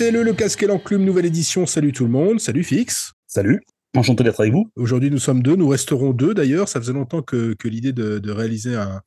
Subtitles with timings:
[0.00, 1.66] LCLE, le casque et l'enclume, nouvelle édition.
[1.66, 2.40] Salut tout le monde.
[2.40, 3.12] Salut Fix.
[3.26, 3.60] Salut.
[3.94, 4.70] Enchanté d'être avec vous.
[4.76, 5.56] Aujourd'hui, nous sommes deux.
[5.56, 6.68] Nous resterons deux d'ailleurs.
[6.68, 9.02] Ça faisait longtemps que, l'idée de, réaliser un,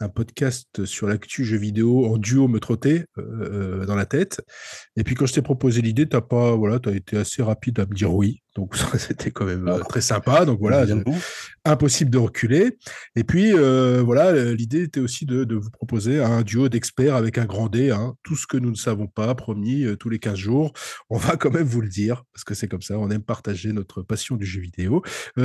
[0.00, 4.40] un podcast sur l'actu jeux vidéo en duo me trottait euh, euh, dans la tête.
[4.96, 7.86] Et puis quand je t'ai proposé l'idée, t'as pas, voilà, as été assez rapide à
[7.86, 8.42] me dire oui.
[8.54, 10.44] Donc c'était quand même euh, très sympa.
[10.44, 10.86] Donc voilà,
[11.64, 12.78] impossible de reculer.
[13.16, 17.68] Et puis voilà, l'idée était aussi de, vous proposer un duo d'experts avec un grand
[17.68, 17.90] D.
[17.90, 18.14] Hein.
[18.22, 20.72] Tout ce que nous ne savons pas, promis, tous les 15 jours,
[21.10, 22.98] on va quand même vous le dire parce que c'est comme ça.
[22.98, 25.02] On aime partager notre passion du jeu vidéo.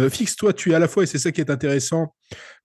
[0.09, 2.15] Fixe, toi, tu es à la fois, et c'est ça qui est intéressant.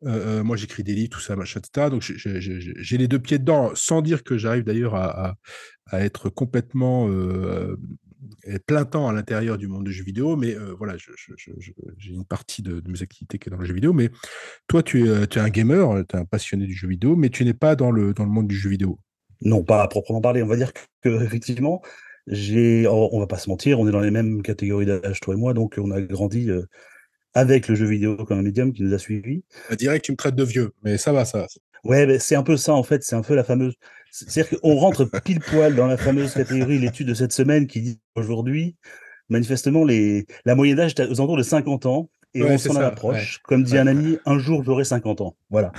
[0.02, 1.90] moi, j'écris des livres, tout ça, machin, etc.
[1.90, 5.36] Donc j'ai les deux pieds dedans, sans dire que j'arrive d'ailleurs à,
[5.92, 7.76] être complètement euh,
[8.66, 12.62] plein temps à l'intérieur du monde du jeu vidéo, mais euh, voilà, j'ai une partie
[12.62, 13.92] de, mes activités qui est dans le jeu vidéo.
[13.92, 14.10] Mais
[14.68, 17.30] toi, tu es, tu es un gamer, tu es un passionné du jeu vidéo, mais
[17.30, 18.98] tu n'es pas dans le, dans le monde du jeu vidéo.
[19.40, 20.42] Non, pas à proprement parler.
[20.42, 21.82] On va dire que effectivement,
[22.26, 25.34] j'ai, oh, on va pas se mentir, on est dans les mêmes catégories d'âge, toi
[25.34, 26.50] et moi, donc on a grandi.
[26.50, 26.62] Euh,
[27.34, 29.42] avec le jeu vidéo comme un médium qui nous a suivis.
[29.76, 31.46] Direct, tu me traites de vieux, mais ça va, ça.
[31.82, 33.74] Ouais, c'est un peu ça en fait, c'est un peu la fameuse.
[34.14, 38.00] C'est-à-dire qu'on rentre pile poil dans la fameuse catégorie, l'étude de cette semaine qui dit
[38.14, 38.76] aujourd'hui,
[39.28, 40.26] manifestement, les...
[40.44, 42.08] la moyenne d'âge est aux alentours de 50 ans.
[42.32, 43.40] Et on s'en approche.
[43.44, 45.36] Comme dit un ami, un jour j'aurai 50 ans.
[45.50, 45.72] Voilà.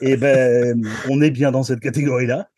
[0.00, 2.48] et ben, on est bien dans cette catégorie-là.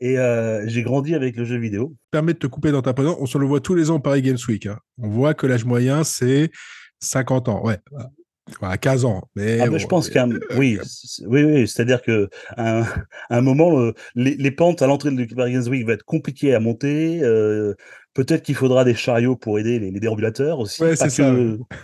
[0.00, 1.94] Et euh, j'ai grandi avec le jeu vidéo.
[2.10, 3.16] Permet de te couper dans ta présence.
[3.20, 4.66] On se le voit tous les ans Paris Games Week.
[4.66, 4.78] Hein.
[4.98, 6.50] On voit que l'âge moyen, c'est
[7.00, 7.64] 50 ans.
[7.64, 7.78] Ouais
[8.60, 9.22] à 15 ans.
[9.36, 10.78] Mais ah, je pense qu'un oui,
[11.26, 12.84] oui, oui, c'est-à-dire que un,
[13.30, 16.60] un moment, euh, les, pentes à l'entrée de Paris Games Week vont être compliquées à
[16.60, 17.20] monter.
[17.22, 17.74] Euh,
[18.14, 20.82] peut-être qu'il faudra des chariots pour aider les, déambulateurs aussi.
[20.82, 21.34] Ouais, c'est ça.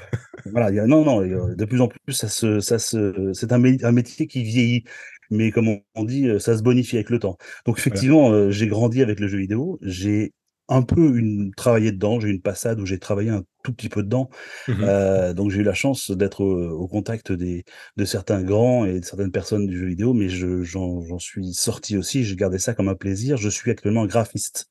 [0.52, 3.62] voilà, y a, non, non, de plus en plus, ça se, ça se, c'est un,
[3.64, 4.84] un, métier qui vieillit.
[5.30, 7.36] Mais comme on dit, ça se bonifie avec le temps.
[7.64, 9.78] Donc effectivement, euh, j'ai grandi avec le jeu vidéo.
[9.80, 10.32] J'ai
[10.70, 12.20] un peu une, travaillé dedans.
[12.20, 14.30] J'ai eu une passade où j'ai travaillé un tout petit peu dedans.
[14.68, 17.64] Mmh euh, donc j'ai eu la chance d'être au, contact des,
[17.96, 22.24] de certains grands et de certaines personnes du jeu vidéo, mais j'en suis sorti aussi.
[22.24, 23.36] J'ai gardé ça comme un plaisir.
[23.36, 24.70] Je suis actuellement graphiste.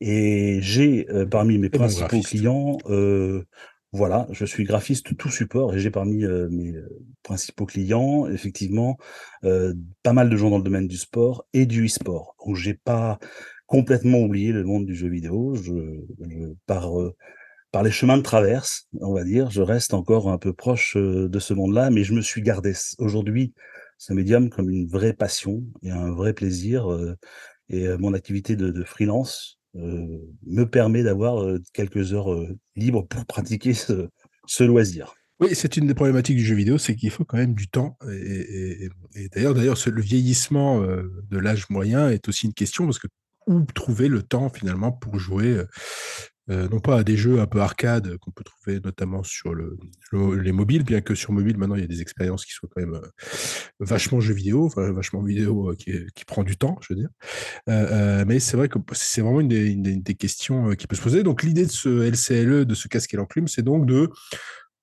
[0.00, 3.44] Et j'ai euh, parmi mes principaux clients, euh,
[3.92, 6.74] voilà, je suis graphiste tout support et j'ai parmi mes
[7.22, 8.96] principaux clients, effectivement,
[9.42, 12.34] pas mal de gens dans le domaine du sport et du e-sport.
[12.44, 13.18] Donc j'ai pas
[13.72, 15.56] complètement oublié le monde du jeu vidéo.
[16.66, 17.16] Par, euh,
[17.70, 21.26] par les chemins de traverse, on va dire, je reste encore un peu proche euh,
[21.26, 23.54] de ce monde-là, mais je me suis gardé aujourd'hui
[23.96, 26.92] ce médium comme une vraie passion et un vrai plaisir.
[26.92, 27.16] Euh,
[27.70, 32.28] et mon activité de, freelance me permet d'avoir quelques heures
[32.76, 34.10] libres pour pratiquer ce,
[34.62, 35.14] loisir.
[35.40, 37.96] Oui, c'est une des problématiques du jeu vidéo, c'est qu'il faut quand même du temps.
[38.10, 38.90] Et,
[39.32, 43.08] d'ailleurs, d'ailleurs, le vieillissement de l'âge moyen est aussi une question parce que
[43.46, 45.66] où trouver le temps finalement pour jouer, euh,
[46.50, 49.78] euh, non pas à des jeux un peu arcade qu'on peut trouver notamment sur le,
[50.12, 52.80] les mobiles, bien que sur mobile maintenant il y a des expériences qui sont quand
[52.80, 53.08] même euh,
[53.78, 58.24] vachement jeux vidéo, enfin, vachement vidéo qui, qui, prend du temps, je veux dire.
[58.26, 61.22] mais c'est vrai que c'est vraiment une des, questions qui peut se poser.
[61.22, 64.10] Donc l'idée de ce LCLE, de ce casque et l'enclume, c'est donc de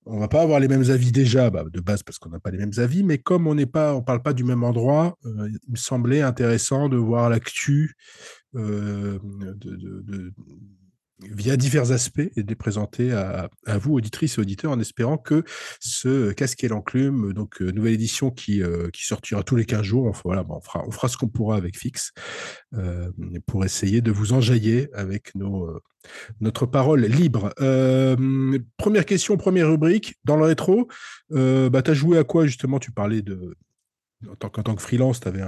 [0.06, 2.50] on va pas avoir les mêmes avis déjà, bah, de base parce qu'on n'a pas
[2.50, 5.58] les mêmes avis, mais comme on n'est pas, on parle pas du même endroit, il
[5.68, 7.96] me semblait intéressant de voir l'actu
[8.56, 9.18] euh,
[11.22, 15.44] via divers aspects et de les présenter à, vous, auditrices et auditeurs, en espérant que
[15.78, 19.82] ce casque et l'enclume, donc euh, nouvelle édition qui, euh, qui sortira tous les 15
[19.82, 22.12] jours, on, fera, on fera ce qu'on pourra avec Fix
[23.46, 25.68] pour essayer de vous enjailler avec nos,
[26.40, 27.52] notre parole libre.
[28.78, 30.88] première question, première rubrique, dans le rétro,
[31.28, 32.78] bah, tu as joué à quoi justement?
[32.78, 33.56] Tu parlais de,
[34.28, 35.42] en tant, tant que freelance, tu avais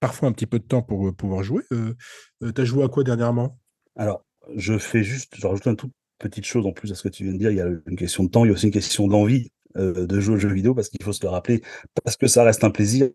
[0.00, 1.62] parfois un petit peu de temps pour euh, pouvoir jouer.
[1.72, 1.94] Euh,
[2.42, 3.58] euh, tu as joué à quoi dernièrement?
[3.96, 4.24] Alors,
[4.56, 7.24] je fais juste, je rajoute une toute petite chose en plus à ce que tu
[7.24, 7.50] viens de dire.
[7.50, 10.18] Il y a une question de temps, il y a aussi une question d'envie de
[10.18, 11.62] jouer aux jeux vidéo parce qu'il faut se le rappeler,
[12.02, 13.10] parce que ça reste un plaisir.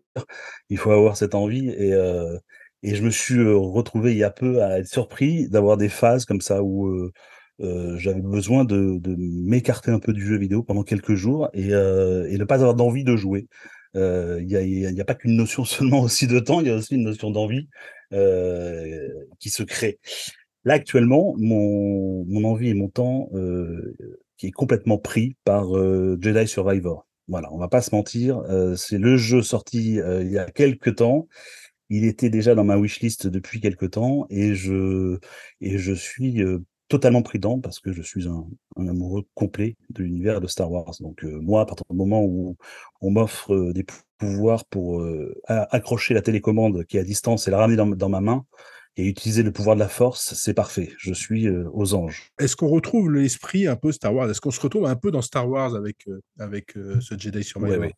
[0.70, 1.68] Il faut avoir cette envie.
[1.68, 1.92] Et,
[2.82, 6.24] et je me suis retrouvé il y a peu à être surpris d'avoir des phases
[6.24, 7.10] comme ça où.
[7.58, 12.44] j'avais besoin de, m'écarter un peu du jeu vidéo pendant quelques jours et, et ne
[12.44, 13.46] pas avoir d'envie de jouer.
[13.96, 16.94] Euh, il n'y a, pas qu'une notion seulement aussi de temps, il y a aussi
[16.94, 17.68] une notion d'envie
[18.12, 19.08] euh,
[19.38, 19.98] qui se crée.
[20.64, 23.96] Là, actuellement, mon, mon envie et mon temps euh,
[24.36, 25.68] qui est complètement pris par
[26.20, 27.06] Jedi Survivor.
[27.28, 28.42] Voilà, on va pas se mentir,
[28.76, 31.26] c'est le jeu sorti il y a quelques temps.
[31.88, 35.18] Il était déjà dans ma wishlist depuis quelques temps et je
[35.60, 36.42] et je suis
[36.88, 38.46] totalement prudent parce que je suis un,
[38.76, 40.94] amoureux complet de l'univers de Star Wars.
[41.00, 42.56] Donc euh, moi, à partir du moment où
[43.00, 43.84] on m'offre des
[44.18, 48.20] pouvoirs pour euh, accrocher la télécommande qui est à distance et la ramener dans, ma
[48.20, 48.44] main,
[48.96, 50.92] et utiliser le pouvoir de la force, c'est parfait.
[50.98, 52.32] Je suis euh, aux anges.
[52.38, 54.30] Est-ce qu'on retrouve l'esprit un peu Star Wars?
[54.30, 57.42] Est-ce qu'on se retrouve un peu dans Star Wars avec, euh, avec euh, ce Jedi
[57.42, 57.92] sur Ouais, ouais.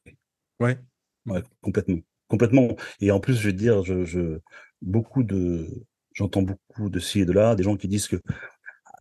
[0.61, 0.79] ouais.
[1.27, 1.99] Ouais, complètement.
[2.29, 2.77] Complètement.
[3.01, 4.39] Et en plus, je vais te dire, je, je
[4.81, 5.69] beaucoup de,
[6.13, 8.21] j'entends beaucoup de ci et de là, des gens qui disent que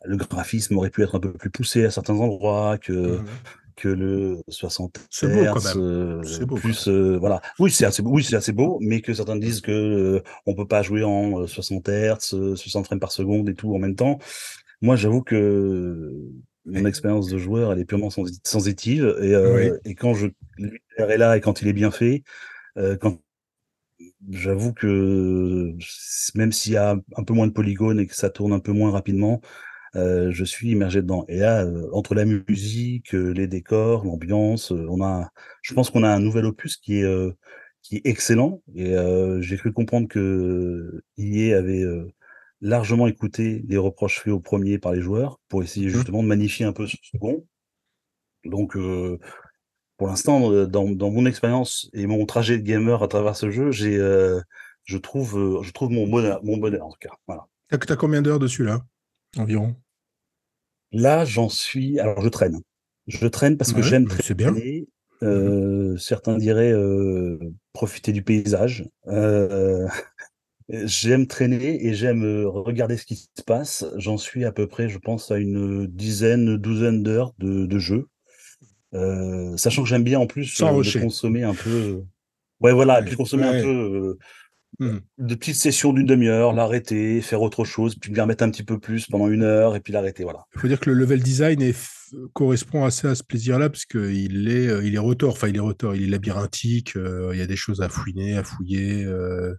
[0.05, 3.25] le graphisme aurait pu être un peu plus poussé à certains endroits, que Mhm.
[3.77, 5.83] que le 60 C'est beau quand Hz, même.
[5.83, 7.41] euh, C'est beau, plus euh, voilà.
[7.59, 10.55] Oui, c'est assez beau, oui, c'est assez beau, mais que certains disent que euh, on
[10.55, 13.79] peut pas jouer en euh, 60 Hz, euh, 60 frames par seconde et tout en
[13.79, 14.17] même temps.
[14.81, 16.09] Moi, j'avoue que
[16.65, 19.79] mon expérience de joueur, elle est purement sensi- sensitive et, euh, Oui.
[19.83, 20.27] et quand je
[20.97, 22.23] est là et quand il est bien fait,
[22.77, 23.19] euh, quand
[24.29, 25.73] j'avoue que
[26.35, 28.71] même s'il y a un peu moins de polygones et que ça tourne un peu
[28.71, 29.41] moins rapidement,
[29.95, 31.25] euh, je suis immergé dedans.
[31.27, 35.29] Et là, euh, entre la musique, euh, les décors, l'ambiance, on a,
[35.61, 37.05] je pense qu'on a un nouvel opus qui est
[37.81, 38.61] qui est excellent.
[38.75, 38.95] Et
[39.41, 41.83] j'ai cru comprendre que EA avait
[42.61, 45.93] largement écouté les reproches faits au premier par les joueurs pour essayer Mhm.
[45.93, 47.45] justement de magnifier un peu ce second.
[48.43, 48.75] Donc,
[49.97, 53.71] pour l'instant, dans, dans mon expérience et mon trajet de gamer à travers ce jeu,
[53.71, 53.97] j'ai,
[54.83, 57.13] je trouve, je trouve mon bonheur, mon bonheur en tout cas.
[57.27, 57.47] Voilà.
[57.69, 58.81] T'as t'as combien d'heures dessus là?
[59.37, 59.75] Environ
[60.91, 61.99] Là, j'en suis.
[61.99, 62.59] Alors, je traîne.
[63.07, 64.51] Je traîne parce que Ouais, j'aime bah, bien.
[64.51, 64.87] traîner.
[65.23, 67.39] Euh, Certains diraient euh,
[67.73, 68.85] profiter du paysage.
[69.07, 69.87] Euh,
[70.69, 73.85] j'aime traîner et j'aime regarder ce qui se passe.
[73.97, 78.07] J'en suis à peu près, je pense, à une dizaine, douzaine d'heures de, de jeu.
[79.57, 82.03] Sachant que j'aime bien en plus Sans consommer un peu.
[82.61, 83.59] Ouais, voilà, et puis consommer ouais.
[83.59, 84.17] un peu
[84.81, 85.01] euh, Mhm.
[85.19, 88.79] de petites sessions d'une demi-heure, l'arrêter, faire autre chose, puis m'y remettre un petit peu
[88.79, 90.23] plus pendant une heure et puis l'arrêter.
[90.23, 90.45] Voilà.
[90.55, 91.75] Il faut dire que le level design est
[92.33, 95.59] correspond assez à ce plaisir-là, parce qu'il est, euh, il est retors, enfin il est
[95.61, 99.55] retors, il est labyrinthique, euh, il y a des choses à fouiner, à fouiller, euh,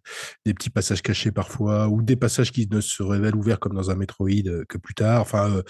[0.46, 3.90] des petits passages cachés parfois, ou des passages qui ne se révèlent ouverts comme dans
[3.90, 5.20] un Metroid que plus tard.
[5.20, 5.62] Enfin, euh,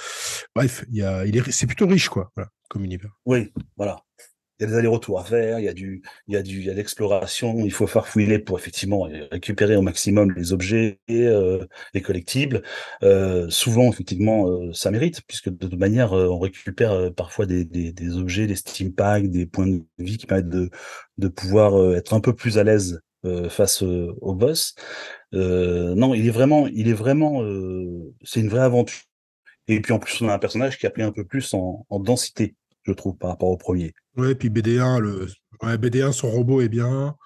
[0.55, 3.11] bref, il y a, il est, c'est plutôt riche, quoi, voilà, comme univers.
[3.25, 3.99] Oui, voilà.
[4.59, 6.61] Il y a des allers-retours à faire, il y a du, il y a du,
[6.61, 7.65] il y a de l'exploration.
[7.65, 12.63] Il faut faire fouiller pour effectivement récupérer au maximum les objets, euh, les collectibles.
[13.03, 17.45] Euh, souvent, effectivement, euh, ça mérite puisque de toute manière, euh, on récupère euh, parfois
[17.45, 20.71] des, des, des objets, des steam packs, des points de vie qui permettent de,
[21.19, 23.01] de pouvoir euh, être un peu plus à l'aise
[23.49, 24.77] face au boss.
[25.33, 27.43] Non, il est vraiment, il est vraiment,
[28.23, 29.03] c'est une vraie aventure.
[29.67, 31.85] Et puis en plus, on a un personnage qui a pris un peu plus en,
[31.91, 32.55] en densité,
[32.87, 33.93] je trouve, par rapport au premier.
[34.17, 35.27] Ouais, puis BD1, le,
[35.63, 37.17] ouais, BD1, son robot est bien.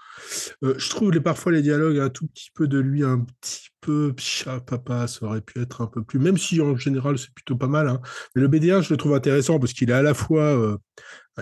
[0.63, 3.69] Euh, je trouve les, parfois les dialogues un tout petit peu de lui, un petit
[3.81, 7.33] peu pcha, papa, ça aurait pu être un peu plus, même si en général c'est
[7.33, 7.89] plutôt pas mal.
[7.89, 8.01] Hein.
[8.35, 10.77] Mais le BD1, je le trouve intéressant parce qu'il est à la fois, euh,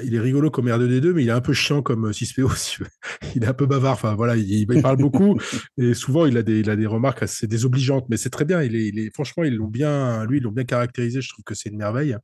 [0.05, 2.49] il est rigolo comme R2D2, mais il est un peu chiant comme euh, 6PO.
[2.57, 2.89] si tu veux.
[3.35, 3.95] il est un peu bavard.
[3.95, 5.39] Enfin voilà, il, il parle beaucoup
[5.79, 8.63] et souvent il a des, il a des remarques assez désobligeantes, mais c'est très bien.
[8.63, 11.21] Il est, il est, franchement, ils l'ont bien, lui, ils l'ont bien caractérisé.
[11.21, 12.17] Je trouve que c'est une merveille.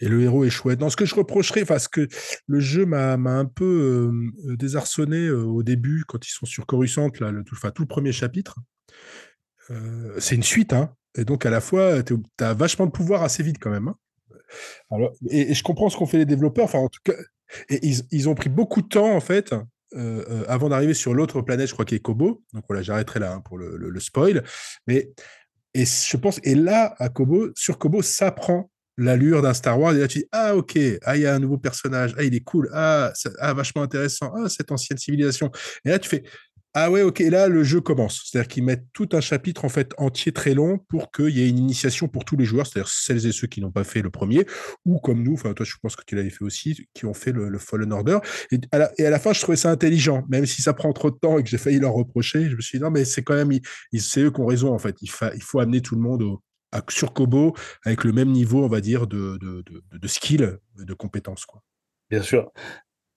[0.00, 0.80] Et le héros est chouette.
[0.80, 2.08] Non, ce que je reprocherais, enfin, ce que
[2.46, 3.64] le jeu m'a un peu
[4.44, 8.12] euh, désarçonné euh, au début, quand ils sont sur Coruscant, là, le, tout, le premier
[8.12, 8.56] chapitre.
[9.70, 10.94] Euh, c'est une suite, hein.
[11.16, 13.88] Et donc, à la fois, tu as vachement de pouvoir assez vite quand même.
[13.88, 14.98] Hein.
[15.30, 16.66] Et, je comprends ce qu'ont fait les développeurs.
[16.66, 17.14] Enfin, en tout cas,
[17.70, 19.52] ils, ont pris beaucoup de temps, en fait,
[20.46, 22.44] avant d'arriver sur l'autre planète, je crois, qui est Kobo.
[22.52, 24.44] Donc, voilà, j'arrêterai là hein, pour le, spoil.
[24.86, 25.10] Mais,
[25.74, 29.94] et je pense, et là, à Kobo, sur Kobo, ça prend l'allure d'un Star Wars.
[29.94, 32.34] Et là, tu dis, ah, ok, ah, il y a un nouveau personnage, ah, il
[32.34, 35.50] est cool, ah, ah, vachement intéressant, ah, cette ancienne civilisation.
[35.84, 36.24] Et là, tu fais,
[36.74, 38.22] ah ouais, ok, là, le jeu commence.
[38.24, 41.48] C'est-à-dire qu'ils mettent tout un chapitre, en fait, entier, très long, pour qu'il y ait
[41.48, 44.10] une initiation pour tous les joueurs, c'est-à-dire celles et ceux qui n'ont pas fait le
[44.10, 44.44] premier,
[44.84, 47.32] ou comme nous, enfin, toi, je pense que tu l'avais fait aussi, qui ont fait
[47.32, 48.18] le, le Fallen Order.
[48.52, 50.92] Et à, la, et à, la, fin, je trouvais ça intelligent, même si ça prend
[50.92, 52.50] trop de temps et que j'ai failli leur reprocher.
[52.50, 53.50] Je me suis dit, non, mais c'est quand même,
[53.98, 54.94] c'est eux qui ont raison, en fait.
[55.00, 56.42] Il, il faut amener tout le monde au,
[56.90, 60.94] sur Kobo avec le même niveau, on va dire, de, de, de, de skill, de
[60.94, 61.46] compétences.
[61.46, 61.62] Quoi.
[62.10, 62.50] Bien sûr.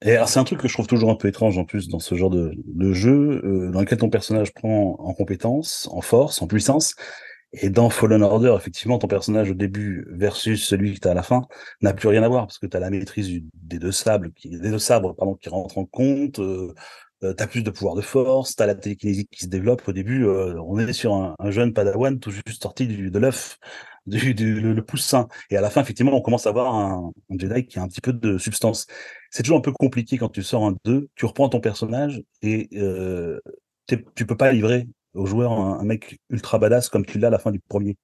[0.03, 2.15] Et c'est un truc que je trouve toujours un peu étrange en plus dans ce
[2.15, 6.95] genre de, jeu, euh, dans lequel ton personnage prend en compétences, en force, en puissance.
[7.53, 11.13] Et dans Fallen Order, effectivement, ton personnage au début versus celui que tu as à
[11.13, 11.43] la fin
[11.81, 15.49] n'a plus rien à voir parce que tu as la maîtrise des deux sabres qui
[15.49, 16.39] rentrent en compte.
[16.39, 16.73] Euh,
[17.23, 19.87] euh, tu as plus de pouvoir de force, tu as la télékinésie qui se développe.
[19.87, 23.19] Au début, euh, on est sur un, un, jeune padawan tout juste sorti du, de
[23.19, 23.59] l'œuf,
[24.05, 25.27] du, du le, poussin.
[25.49, 27.87] Et à la fin, effectivement, on commence à avoir un, un Jedi qui a un
[27.87, 28.87] petit peu de substance.
[29.29, 32.69] C'est toujours un peu compliqué quand tu sors un 2, tu reprends ton personnage et
[32.75, 33.39] euh,
[33.87, 37.39] tu peux pas livrer au joueur un, mec ultra badass comme tu l'as à la
[37.39, 37.97] fin du premier.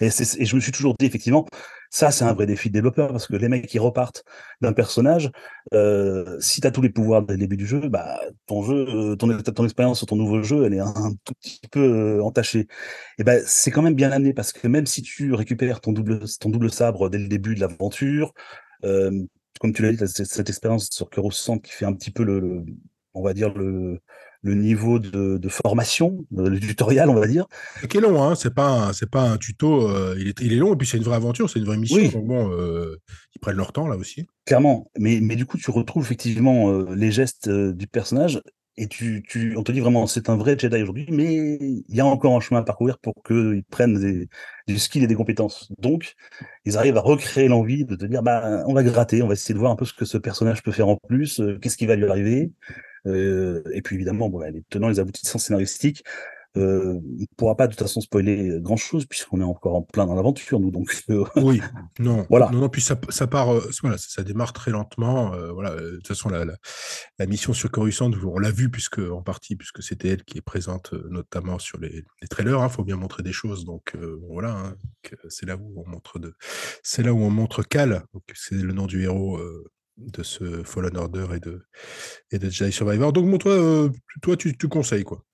[0.00, 1.46] Et, je me suis toujours dit, effectivement,
[1.90, 4.24] ça, c'est un vrai défi de développeur parce que les mecs qui repartent
[4.60, 5.30] d'un personnage,
[5.74, 8.86] euh, si tu as tous les pouvoirs dès le début du jeu, bah, ton jeu,
[8.88, 11.80] euh, ton, expérience sur ton nouveau jeu, elle est un, tout petit peu
[12.18, 12.66] euh, entachée.
[13.18, 16.70] Et ben, c'est quand même bien amené parce que même si tu récupères ton double,
[16.70, 18.32] sabre dès le début de l'aventure,
[18.82, 22.64] comme tu l'as dit, cette, expérience sur Centre qui fait un petit peu le
[23.16, 24.00] on va dire le,
[24.46, 27.46] le niveau de, de, formation, le tutoriel, on va dire.
[27.88, 30.56] Qui est long, hein c'est pas c'est pas un tuto, euh, il, est, il est
[30.56, 32.00] long et puis c'est une vraie aventure, c'est une vraie mission.
[32.08, 32.96] Donc bon, euh,
[33.34, 34.26] ils prennent leur temps là aussi.
[34.44, 38.40] Clairement, mais mais du coup tu retrouves effectivement euh, les gestes euh, du personnage
[38.78, 42.00] et tu, tu on te dit vraiment c'est un vrai Jedi aujourd'hui, mais il y
[42.00, 44.28] a encore un chemin à parcourir pour qu'ils prennent des,
[44.66, 45.72] des skills et des compétences.
[45.78, 46.14] Donc
[46.64, 49.54] ils arrivent à recréer l'envie de te dire bah on va gratter, on va essayer
[49.54, 51.86] de voir un peu ce que ce personnage peut faire en plus, euh, qu'est-ce qui
[51.86, 52.52] va lui arriver.
[53.06, 56.02] Euh, et puis évidemment, bon, bah, les tenants, les aboutissants scénaristiques.
[56.56, 59.82] Euh, on ne pourra pas de toute façon spoiler grand chose puisqu'on est encore en
[59.82, 61.60] plein dans l'aventure nous donc euh, oui
[61.98, 65.32] non voilà non, non puis ça, ça part euh, voilà ça, ça, démarre très lentement
[65.52, 66.54] voilà de toute façon la, la,
[67.18, 70.42] la mission sur Coruscant on l'a vu puisque en partie puisque c'était elle qui est
[70.42, 73.94] présente notamment sur les, les trailers il hein, faut bien montrer des choses donc
[74.30, 74.76] voilà hein,
[75.28, 76.34] c'est là où on montre de
[76.82, 79.38] c'est là où on montre Cal c'est le nom du héros
[79.96, 81.64] de ce Fallen Order et de,
[82.30, 83.12] et de Jedi Survivor.
[83.12, 83.90] Donc, bon, toi, euh,
[84.22, 85.24] toi tu, conseilles quoi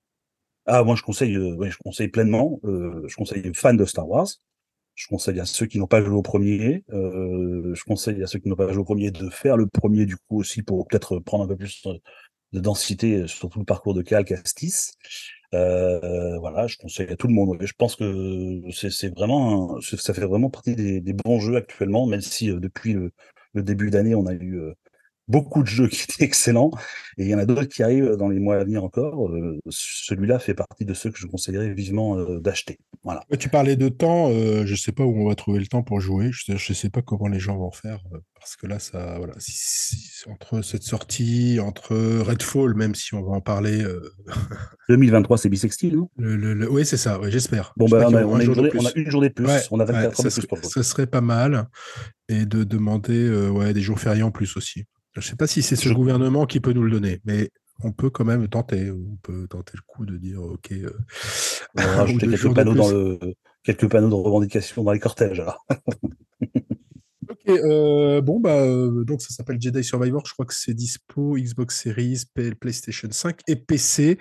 [0.66, 2.61] Ah, moi, je conseille, euh, je conseille pleinement.
[2.64, 4.28] Euh, je conseille aux fans de Star Wars.
[4.95, 6.85] Je conseille à ceux qui n'ont pas joué au premier.
[6.90, 10.16] Je conseille à ceux qui n'ont pas joué au premier de faire le premier, du
[10.16, 11.83] coup, aussi, pour peut-être prendre un peu plus
[12.52, 14.92] de densité sur tout le parcours de Cal Castis.
[15.50, 17.57] Voilà, je conseille à tout le monde.
[17.59, 22.49] Je pense que c'est vraiment, ça fait vraiment partie des, bons jeux actuellement, même si
[22.49, 23.12] depuis le,
[23.54, 24.75] le début d'année, on a eu euh,
[25.29, 26.71] beaucoup de jeux qui étaient excellents,
[27.19, 29.29] et il y en a d'autres qui arrivent dans les mois à venir encore.
[29.29, 32.79] Euh, Celui-là fait partie de ceux que je conseillerais vivement euh, d'acheter.
[33.05, 33.25] Voilà.
[33.38, 36.00] Tu parlais de temps, euh, je sais pas où on va trouver le temps pour
[36.00, 36.31] jouer.
[36.33, 38.02] Je, je sais pas comment les gens vont faire
[38.35, 43.23] parce que là, ça, voilà, si, si, entre cette sortie, entre Redfall, même si on
[43.23, 43.85] va en parler.
[44.88, 46.11] 2023, c'est bisextile, non?
[46.17, 47.21] le, le, le, Oui, c'est ça.
[47.21, 47.73] Ouais, J'espère.
[47.76, 49.47] Bon, bah, on, a, on, a journée, on, a une journée de plus.
[49.47, 50.64] Ouais, on a 24 ouais, heures de plus pour.
[50.64, 51.69] Ça serait pas mal,
[52.29, 54.87] et de demander ouais, des jours fériés en plus aussi.
[55.12, 55.95] Je ne sais pas si c'est ce je...
[55.95, 57.50] gouvernement qui peut nous le donner, mais
[57.83, 58.90] on peut quand même tenter.
[58.90, 60.73] On peut tenter le coup de dire OK.
[60.73, 60.90] Euh,
[61.76, 63.19] on va rajouter quelques panneaux, dans le,
[63.62, 65.40] quelques panneaux de revendication dans les cortèges.
[65.40, 65.64] Alors.
[67.28, 70.23] ok, euh, bon, bah, euh, donc ça s'appelle Jedi Survivor.
[70.26, 72.25] Je crois que c'est dispo Xbox Series,
[72.61, 74.19] PlayStation 5 et PC.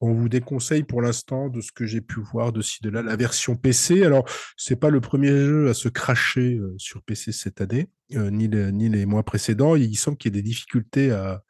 [0.00, 3.02] On vous déconseille pour l'instant de ce que j'ai pu voir de ci, de là,
[3.02, 4.04] la version PC.
[4.04, 7.88] Alors, c'est pas le premier jeu à se cracher euh, sur PC cette année.
[8.12, 9.76] Euh, ni, les, ni, les, mois précédents.
[9.76, 11.42] Il semble qu'il y ait des difficultés à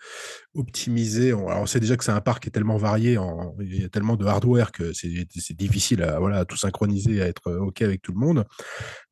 [0.55, 1.31] optimiser.
[1.33, 3.85] Alors, on sait déjà que c'est un parc qui est tellement varié, en, il y
[3.85, 7.83] a tellement de hardware que c'est difficile à, voilà, à tout synchroniser, à être OK
[7.83, 8.45] avec tout le monde.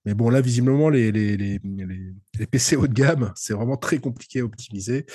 [0.04, 1.60] Mais bon, là, visiblement, les, les, les,
[2.38, 5.06] les PC haut de gamme, c'est vraiment très compliqué à optimiser.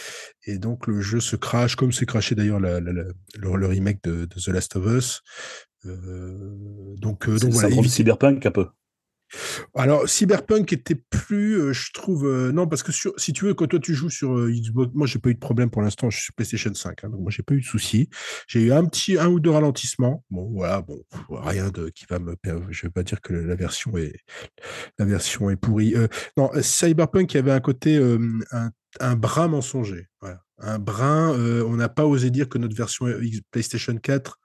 [0.46, 4.40] Et donc, le jeu se crache, comme c'est craché d'ailleurs le, le, remake de, de,
[4.40, 5.22] The Last of Us.
[5.86, 7.74] Euh, donc, donc voilà.
[7.74, 8.68] Ça cyberpunk un peu.
[9.76, 13.54] Alors, Cyberpunk était plus, euh, je trouve, euh, non, parce que sur, si tu veux,
[13.54, 16.10] quand toi tu joues sur euh, Xbox, moi j'ai pas eu de problème pour l'instant,
[16.10, 18.10] je suis sur PlayStation 5, hein, donc moi j'ai pas eu de soucis.
[18.48, 20.24] J'ai eu un petit, un ou deux ralentissements.
[20.30, 22.36] Bon, voilà, bon, rien de qui va me,
[22.70, 24.20] je vais pas dire que la version est,
[24.98, 25.94] la version est pourrie.
[26.38, 30.42] Non, Cyberpunk, il y avait un côté, un, un, brin mensonger, voilà.
[30.60, 31.32] un brin.
[31.66, 33.08] on n'a pas osé dire que notre version
[33.52, 34.40] PlayStation 4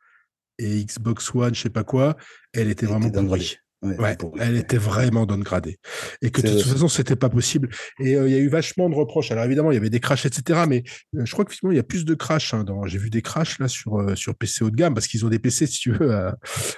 [0.58, 2.16] et Xbox One, je sais pas quoi,
[2.52, 3.56] elle était vraiment pourrie.
[3.82, 5.78] Ouais, ouais elle était vraiment downgradée.
[6.22, 7.68] Et que de toute façon, c'était pas possible.
[7.98, 9.32] Et euh, il euh, y a eu vachement de reproches.
[9.32, 10.60] Alors évidemment, il y avait des crashs, etc.
[10.68, 10.84] Mais
[11.16, 12.54] euh, je crois que finalement, il y a plus de crashs.
[12.54, 12.86] Hein, dans...
[12.86, 15.28] J'ai vu des crashs là sur, euh, sur PC haut de gamme parce qu'ils ont
[15.28, 16.36] des PC, si tu veux, à,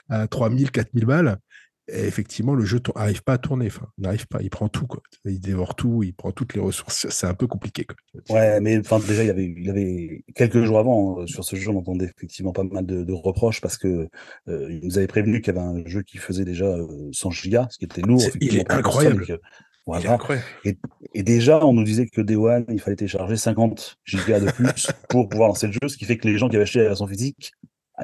[0.08, 1.38] à 3000, 4000 balles.
[1.88, 3.66] Et effectivement, le jeu n'arrive pas à tourner.
[3.66, 4.40] Enfin, n'arrive pas.
[4.40, 5.02] Il prend tout, quoi.
[5.26, 6.02] Il dévore tout.
[6.02, 7.06] Il prend toutes les ressources.
[7.10, 7.84] C'est un peu compliqué.
[7.84, 7.96] Quoi.
[8.34, 11.70] Ouais, mais enfin, déjà, il avait, il avait quelques jours avant euh, sur ce jeu,
[11.70, 14.08] on entendait effectivement pas mal de, de reproches parce que
[14.48, 17.30] euh, il nous avait prévenu qu'il y avait un jeu qui faisait déjà euh, 100
[17.30, 18.22] gigas, ce qui était lourd.
[18.40, 19.26] il est incroyable.
[19.26, 19.40] Que,
[19.86, 20.12] voilà.
[20.12, 20.46] incroyable.
[20.64, 20.78] Et,
[21.12, 24.86] et, déjà, on nous disait que Day One, il fallait télécharger 50 gigas de plus
[25.10, 26.86] pour pouvoir lancer le jeu, ce qui fait que les gens qui avaient acheté la
[26.86, 27.52] version physique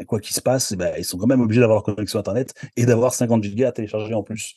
[0.07, 3.15] quoi qu'il se passe, bah, ils sont quand même obligés d'avoir connexion Internet et d'avoir
[3.15, 4.57] 50 gigas à télécharger en plus.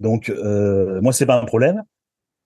[0.00, 1.82] Donc, euh, moi, c'est pas un problème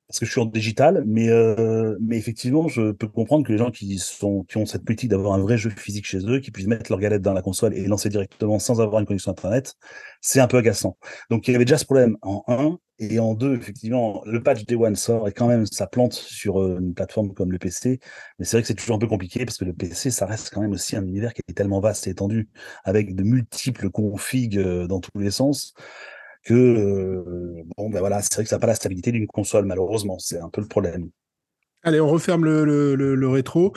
[0.08, 3.58] parce que je suis en digital, mais euh, mais effectivement, je peux comprendre que les
[3.58, 6.50] gens qui sont qui ont cette politique d'avoir un vrai jeu physique chez eux, qui
[6.50, 9.74] puissent mettre leur galette dans la console et lancer directement sans avoir une connexion internet,
[10.20, 10.96] c'est un peu agaçant.
[11.30, 14.64] Donc il y avait déjà ce problème en 1 et en 2, effectivement, le patch
[14.64, 18.00] Day One sort et quand même ça plante sur euh, une plateforme comme le PC,
[18.38, 20.50] mais c'est vrai que c'est toujours un peu compliqué parce que le PC, ça reste
[20.54, 22.48] quand même aussi un univers qui est tellement vaste et étendu
[22.84, 25.74] avec de multiples configs euh, dans tous les sens
[26.46, 27.22] que
[27.76, 30.18] bon, ben voilà, c'est vrai que ça n'a pas la stabilité d'une console, malheureusement.
[30.18, 31.10] C'est un peu le problème.
[31.82, 33.72] Allez, on referme le, rétro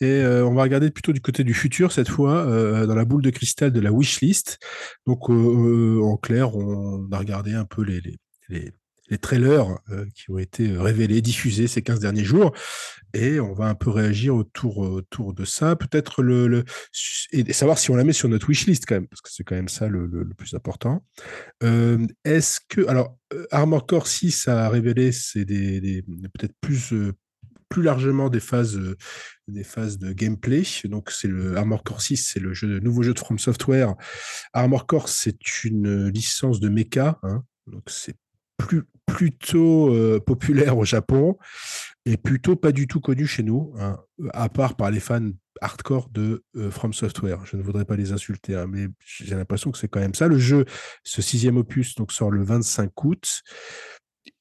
[0.00, 2.44] et on va regarder plutôt du côté du futur cette fois,
[2.86, 4.58] dans la boule de cristal de la wishlist.
[5.06, 8.72] Donc, en clair, on a regardé un peu les
[9.18, 12.52] trailers euh, qui ont été euh, révélés, diffusés ces 15 derniers jours.
[13.14, 15.76] Et on va un peu réagir autour, autour de ça.
[15.76, 16.64] Peut-être le,
[17.32, 19.54] et savoir si on la met sur notre wishlist quand même, parce que c'est quand
[19.54, 21.04] même ça le, plus important.
[21.62, 22.86] Euh, est-ce que.
[22.88, 23.18] Alors,
[23.50, 26.02] Armor Core 6 a révélé c'est des,
[26.32, 26.94] peut-être plus.
[27.68, 28.78] plus largement des phases,
[29.48, 30.62] des phases de gameplay.
[30.84, 33.94] Donc, c'est le Armor Core 6, c'est le nouveau jeu de From Software.
[34.54, 37.18] Armor Core, c'est une licence de mecha.
[37.22, 37.42] Hein.
[37.66, 38.16] donc, c'est
[38.66, 41.36] plus, plutôt euh, populaire au Japon
[42.06, 43.98] et plutôt pas du tout connu chez nous, hein,
[44.32, 47.44] à part par les fans hardcore de euh, From Software.
[47.44, 50.28] Je ne voudrais pas les insulter, hein, mais j'ai l'impression que c'est quand même ça.
[50.28, 50.64] Le jeu,
[51.04, 53.42] ce sixième opus, donc sort le 25 août.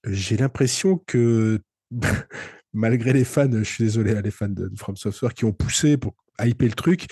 [0.06, 1.60] J'ai l'impression que
[2.74, 5.98] malgré les fans, je suis désolé, hein, les fans de, From Software qui ont poussé
[5.98, 7.08] pour hyper le truc,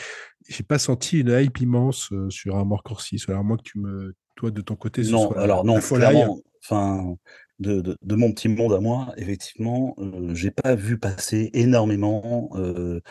[0.47, 3.27] j'ai pas senti une hype immense euh, sur Armor Core 6.
[3.27, 7.17] Alors, moi que tu me, toi, de ton côté, non, alors non, clairement, enfin,
[7.59, 13.01] de, mon petit monde à moi, effectivement, euh, j'ai pas vu passer énormément euh,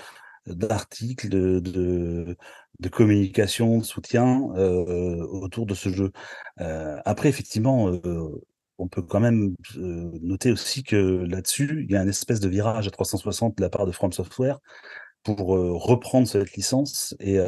[0.47, 2.37] d'articles, de, de,
[2.81, 6.13] de, communication, de soutien euh, autour de ce jeu.
[6.57, 7.93] après, effectivement,
[8.79, 12.87] on peut quand même noter aussi que là-dessus, il y a une espèce de virage
[12.87, 14.59] à 360 de la part de From Software
[15.25, 17.39] pour reprendre cette licence et,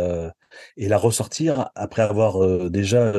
[0.76, 3.14] et la ressortir après avoir déjà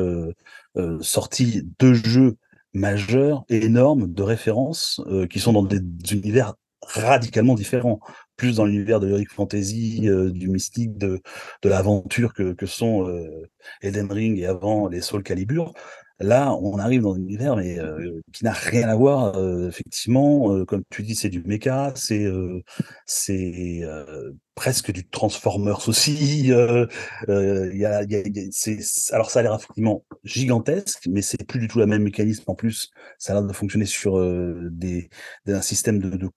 [1.02, 2.38] sorti deux jeux
[2.74, 5.80] majeurs énormes de référence qui sont dans des
[6.12, 8.00] univers radicalement différents,
[8.38, 10.02] plus dans l'univers de l'heroic fantasy,
[10.32, 11.22] du mystique, de,
[11.62, 13.08] de l'aventure que, que sont
[13.82, 15.74] Eden Ring et avant les Soul Calibur.
[16.22, 19.36] Là, on arrive dans un univers mais euh, qui n'a rien à voir.
[19.38, 22.30] Euh, effectivement, euh, comme tu dis, c'est du méca, c'est
[24.56, 26.44] presque du Transformers aussi.
[26.44, 26.88] Y a,
[27.74, 32.04] y a, alors ça a l'air effectivement gigantesque, mais c'est plus du tout la même
[32.04, 32.44] mécanisme.
[32.48, 34.20] En plus, ça a l'air de fonctionner sur
[34.72, 35.10] des,
[35.48, 36.30] un système de, de,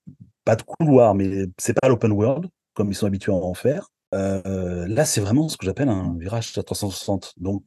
[0.44, 3.90] pas de couloir, mais c'est pas l'open world comme ils sont habitués à en faire.
[4.12, 7.34] là, c'est vraiment ce que j'appelle un virage à 360.
[7.36, 7.64] Donc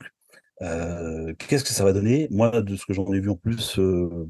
[0.61, 2.27] euh, qu'est-ce que ça va donner?
[2.31, 3.79] Moi, de ce que j'en ai vu en plus.
[3.79, 4.29] Euh,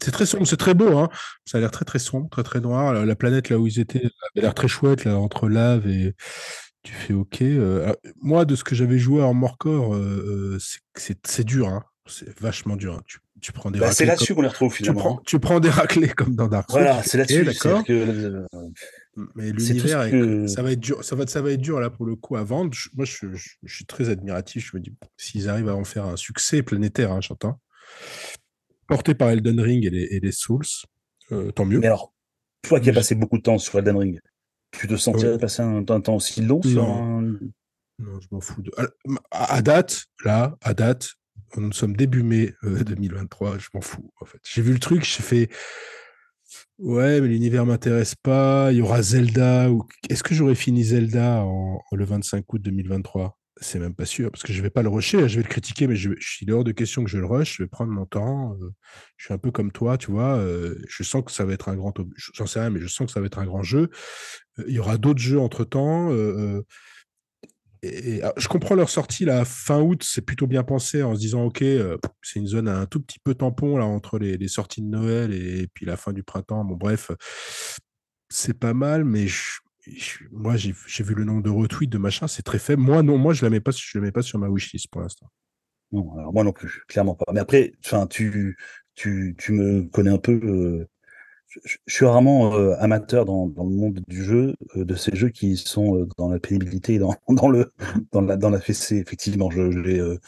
[0.00, 1.08] c'est très sombre, c'est très beau, hein
[1.44, 2.92] ça a l'air très très sombre, très très noir.
[3.04, 6.14] La, planète là où ils étaient avait l'air très chouette, là, entre lave et
[6.84, 7.42] tu fais OK.
[7.42, 9.96] Euh, moi, de ce que j'avais joué en Morcor,
[10.94, 12.94] c'est dur, hein c'est vachement dur.
[12.94, 13.02] Hein.
[13.06, 15.00] Tu, tu, prends des bah, C'est là-dessus qu'on les retrouve finalement.
[15.00, 16.80] Tu prends, tu prends, des raclés comme dans Dark Souls.
[16.80, 17.44] Voilà, c'est là-dessus.
[17.44, 17.84] D'accord.
[17.84, 18.46] Que...
[19.34, 20.08] Mais l'univers,
[20.48, 21.04] ça va être dur.
[21.04, 22.76] Ça va, ça va être dur là pour le coup à vendre.
[22.94, 23.26] moi, je,
[23.66, 24.70] suis très admiratif.
[24.70, 27.60] Je me dis, s'ils arrivent à en faire un succès planétaire, hein, j'entends,
[28.86, 30.64] porté par Elden Ring et les, et les Souls,
[31.32, 31.78] euh, tant mieux.
[31.78, 32.12] Mais alors,
[32.62, 34.20] toi qui as passé beaucoup de temps sur Elden Ring,
[34.70, 37.36] tu te sentirais passer un, temps aussi long sur un...
[38.00, 38.62] Non, je m'en fous.
[38.62, 38.70] De...
[39.30, 41.14] À, date, là, à date,
[41.56, 44.38] nous sommes début mai 2023, euh, je m'en fous en fait.
[44.44, 45.48] J'ai vu le truc, j'ai fait
[46.78, 49.68] ouais, mais l'univers m'intéresse pas, il y aura Zelda
[50.08, 54.44] est-ce que j'aurais fini Zelda en, le 25 août 2023 c'est même pas sûr, parce
[54.44, 56.70] que je vais pas le rusher, je vais le critiquer, mais je, suis dehors de
[56.70, 58.54] question que je le rush, je vais prendre mon temps.
[58.54, 58.70] Euh,
[59.16, 60.36] je suis un peu comme toi, tu vois.
[60.36, 61.92] Euh, je sens que ça va être un grand.
[62.34, 63.90] J'en sais rien, mais je sens que ça va être un grand jeu.
[64.66, 66.12] Il y aura d'autres jeux entre temps
[68.22, 71.44] ah, je comprends leur sortie là fin août, c'est plutôt bien pensé en se disant
[71.44, 74.88] ok, euh, c'est une zone un tout petit peu tampon là entre les, sorties de
[74.88, 76.64] Noël et, puis la fin du printemps.
[76.64, 77.10] Bon bref,
[78.28, 79.26] c'est pas mal, mais
[80.32, 82.82] moi j'ai vu le nombre de retweets de machin, c'est très faible.
[82.82, 85.30] Moi non, moi je la pas, je la mets pas sur ma wishlist pour l'instant.
[85.92, 87.32] Non, alors moi non plus, clairement pas.
[87.32, 87.72] Mais après,
[88.10, 88.56] tu,
[88.94, 90.32] tu, tu me connais un peu.
[90.32, 90.88] Euh,
[91.64, 95.30] je, suis vraiment euh, amateur dans, dans, le monde du jeu, euh, de ces jeux
[95.30, 97.72] qui sont euh, dans la pénibilité, dans, dans, le,
[98.12, 98.96] dans, la, dans la fessée.
[98.96, 100.18] Effectivement, je,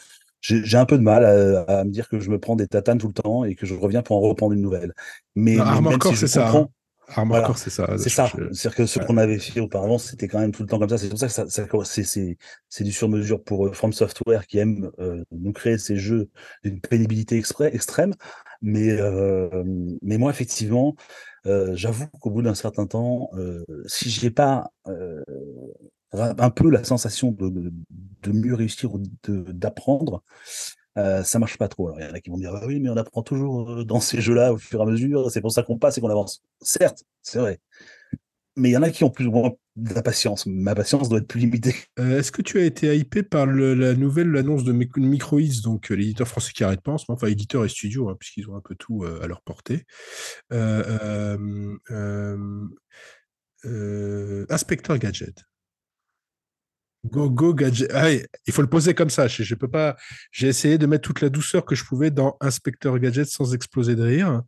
[0.41, 1.23] j'ai un peu de mal
[1.67, 3.75] à, me dire que je me prends des tatanes tout le temps et que je
[3.75, 4.93] reviens pour en reprendre une nouvelle.
[5.35, 6.49] Mais, mais même si c'est ça.
[6.49, 6.67] Hein.
[7.07, 7.97] Armor c'est ça.
[7.97, 8.31] C'est ça.
[8.51, 10.97] C'est-à-dire que ce qu'on avait fait auparavant, c'était quand même tout le temps comme ça.
[10.97, 14.89] C'est pour ça que ça, ça c'est du sur-mesure pour From Software qui aime
[15.31, 16.29] nous créer ces jeux
[16.63, 18.13] d'une pénibilité extrême.
[18.61, 19.63] Mais, euh,
[20.01, 20.95] mais moi, effectivement,
[21.47, 25.23] euh, j'avoue qu'au bout d'un certain temps, euh, si j'ai pas euh,
[26.13, 27.73] un peu la sensation de, de,
[28.23, 30.23] de mieux réussir ou d'apprendre,
[30.97, 31.87] euh, ça marche pas trop.
[31.87, 33.99] Alors, il y en a qui vont dire, ah oui, mais on apprend toujours dans
[33.99, 36.43] ces jeux-là au fur et à mesure, c'est pour ça qu'on passe et qu'on avance.
[36.61, 37.59] Certes, c'est vrai.
[38.55, 40.45] mais il y en a qui ont plus ou moins de la patience.
[40.45, 41.75] Ma patience doit être plus limitée.
[41.99, 45.95] Euh, est-ce que tu as été hypé par la nouvelle l'annonce de Microids, donc euh,
[45.95, 48.75] l'éditeur français qui arrête pas en enfin éditeur et studio, hein, puisqu'ils ont un peu
[48.75, 49.85] tout à leur portée.
[54.49, 55.45] Inspecteur Gadget.
[57.03, 57.89] Go, go, gadget.
[57.93, 59.27] Ah il faut le poser comme ça.
[59.27, 59.95] Je, je peux pas.
[60.31, 63.95] J'ai essayé de mettre toute la douceur que je pouvais dans Inspecteur Gadget sans exploser
[63.95, 64.41] de rire.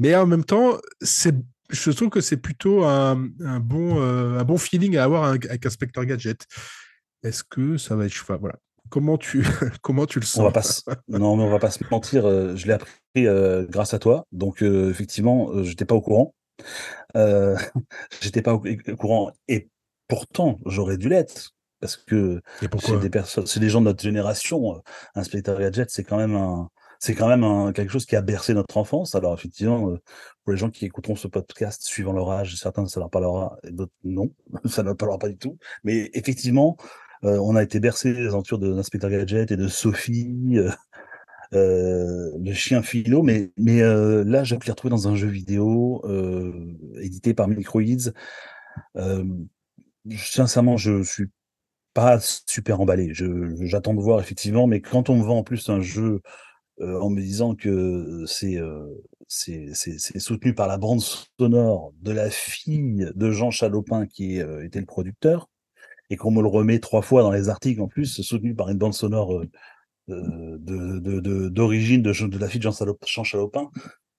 [0.00, 1.34] Mais en même temps, c'est,
[1.70, 3.16] je trouve que c'est plutôt un,
[3.60, 6.44] bon, euh, un bon feeling à avoir avec Inspecteur Gadget.
[7.22, 8.18] Est-ce que ça va être.
[8.20, 8.56] Enfin, voilà.
[8.90, 9.46] Comment tu,
[9.80, 10.62] comment tu le sens on va pas,
[11.06, 12.26] Non, mais on va pas se mentir.
[12.26, 14.26] Euh, je l'ai appris euh, grâce à toi.
[14.32, 16.34] Donc, effectivement, j'étais pas au courant.
[18.20, 18.60] j'étais pas au
[18.98, 19.30] courant.
[19.46, 19.68] Et
[20.08, 22.40] pourtant, j'aurais dû l'être parce que
[22.78, 24.76] c'est des personnes, c'est des gens de notre génération.
[24.76, 24.78] Euh,
[25.16, 28.54] Inspecteur Gadget, c'est quand même un, c'est quand même un, quelque chose qui a bercé
[28.54, 29.16] notre enfance.
[29.16, 29.98] Alors effectivement, euh,
[30.44, 33.72] pour les gens qui écouteront ce podcast, suivant leur âge, certains ça leur parlera, et
[33.72, 34.30] d'autres non,
[34.64, 35.58] ça ne leur parlera pas du tout.
[35.82, 36.76] Mais effectivement,
[37.24, 40.60] euh, on a été bercé les aventures de l'inspecteur Gadget et de Sophie.
[41.50, 46.00] le chien philo, mais, mais là, j'ai pu les retrouver dans un jeu vidéo
[47.00, 48.12] édité par Microids.
[50.16, 51.26] sincèrement, je suis
[51.94, 53.12] pas super emballé.
[53.60, 56.20] J'attends de voir effectivement, mais quand on me vend en plus un jeu
[56.80, 58.86] euh, en me disant que c'est euh,
[59.28, 61.00] c'est soutenu par la bande
[61.38, 65.48] sonore de la fille de Jean Chalopin qui euh, était le producteur,
[66.10, 68.78] et qu'on me le remet trois fois dans les articles en plus, soutenu par une
[68.78, 69.42] bande sonore
[70.08, 72.68] d'origine de, la fille de
[73.06, 73.70] Jean, Chalopin,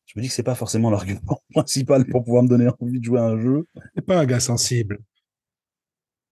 [0.06, 3.04] je me dis que c'est pas forcément l'argument principal pour pouvoir me donner envie de
[3.04, 3.68] jouer à un jeu.
[3.96, 5.00] C'est pas un gars sensible.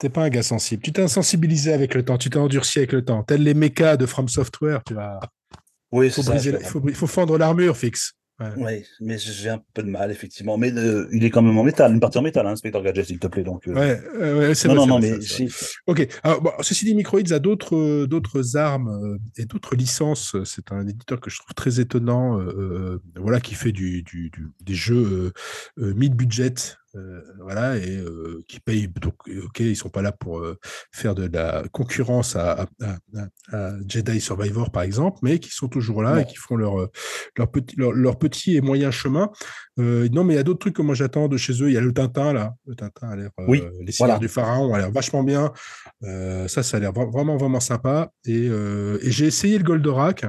[0.02, 0.82] T'es pas un gars sensible.
[0.82, 3.22] Tu t'es insensibilisé avec le temps, tu t'es endurci avec le temps.
[3.22, 5.20] Tel les mechas de From Software, tu vas.
[5.92, 6.24] Oui, faut,
[6.88, 8.14] il faut, fendre l'armure fixe.
[8.58, 10.58] Oui, mais j'ai un peu de mal, effectivement.
[10.58, 13.06] Mais euh, il est quand même en métal, une partie en métal, hein, Inspector Gadget,
[13.06, 13.44] s'il te plaît.
[13.44, 13.76] Donc, euh.
[13.76, 15.20] Ouais, c'est Non, non, non, mais.
[15.86, 16.08] Ok.
[16.24, 20.36] Alors, ceci dit, Microids a d'autres, euh, d'autres armes et d'autres licences.
[20.46, 22.44] C'est un éditeur que je trouve très étonnant,
[23.18, 25.32] voilà, qui fait du, du, des jeux
[25.78, 26.56] mid-budget
[26.96, 28.88] euh, voilà, et euh, qui payent.
[28.88, 30.58] Donc, ok, ils sont pas là pour euh,
[30.92, 32.68] faire de la concurrence à,
[33.88, 36.90] Jedi Survivor, par exemple, mais qui sont toujours là et qui font leur,
[37.38, 39.30] leur, petit, leur, petit et moyen chemin.
[39.78, 41.70] non, mais il y a d'autres trucs que moi j'attends de chez eux.
[41.70, 42.56] Il y a le Tintin, là.
[42.66, 43.30] Le Tintin a l'air.
[43.48, 44.20] oui, les voilà.
[44.20, 45.54] du Pharaon a l'air vachement bien.
[46.02, 48.12] ça, ça a l'air vraiment, vraiment sympa.
[48.26, 50.26] Et, et j'ai essayé le Goldorak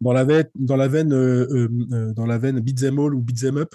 [0.00, 1.10] dans la veine, dans la veine,
[2.14, 3.74] dans la veine Beat'em All ou Beat'em Up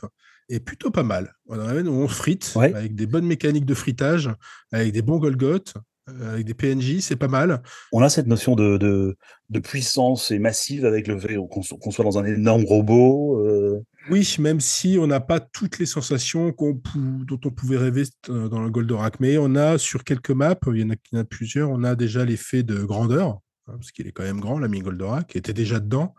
[0.53, 1.33] est plutôt pas mal.
[1.47, 4.29] On on frite avec des bonnes mécaniques de fritage,
[4.71, 5.73] avec des bons Golgoth,
[6.09, 7.61] euh, avec des PNJ, c'est pas mal.
[7.93, 11.61] On a cette notion de, de, puissance et massive avec le fait qu'on
[11.91, 13.39] soit dans un énorme robot.
[13.39, 13.81] Euh.
[14.09, 18.61] Oui, même si on n'a pas toutes les sensations dont on pouvait rêver euh, dans
[18.61, 19.21] le Goldorak.
[19.21, 21.69] Mais on a sur quelques maps, il y en a, il y en a plusieurs,
[21.69, 23.39] on a déjà l'effet de grandeur.
[23.67, 26.13] Hein, parce qu'il est quand même grand, l'ami Goldorak, qui était déjà dedans.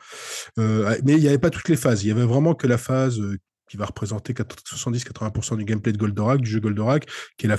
[0.56, 2.04] mais il n'y avait pas toutes les phases.
[2.04, 3.20] Il y avait vraiment que la phase
[3.68, 7.56] qui va représenter 70-80% du gameplay de Goldorak, du jeu Goldorak, qui est la,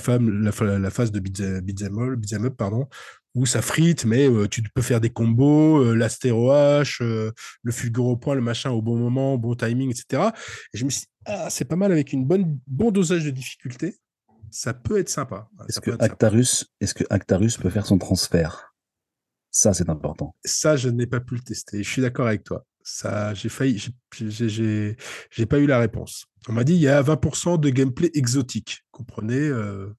[0.78, 2.88] la, phase de Beat'em Up, pardon,
[3.34, 7.72] où ça frite, mais euh, tu peux faire des combos, euh, l'astéro H, euh, le
[7.72, 10.30] fulgure au point, le machin au bon moment, au bon timing, etc.
[10.72, 13.30] Et je me suis dit, ah, c'est pas mal avec une bonne, bon dosage de
[13.30, 13.96] difficulté,
[14.50, 15.48] ça peut être sympa.
[15.68, 18.74] Est-ce que, Actarus, est que Actarus peut faire son transfert?
[19.50, 20.34] Ça, c'est important.
[20.44, 21.82] Ça, je n'ai pas pu le tester.
[21.82, 26.26] Je suis d'accord avec toi ça, j'ai failli, j'ai pas eu la réponse.
[26.48, 28.84] On m'a dit il y a 20% de gameplay exotique.
[28.92, 29.92] Comprenez, euh,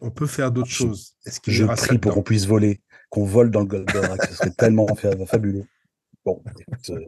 [0.00, 1.16] on peut faire d'autres choses.
[1.26, 2.80] Est-ce je prie pour qu'on puisse voler,
[3.10, 4.86] qu'on vole dans le Goldorak, ce serait tellement
[5.26, 5.64] fabuleux.
[6.24, 6.40] Bon,
[6.90, 7.00] euh,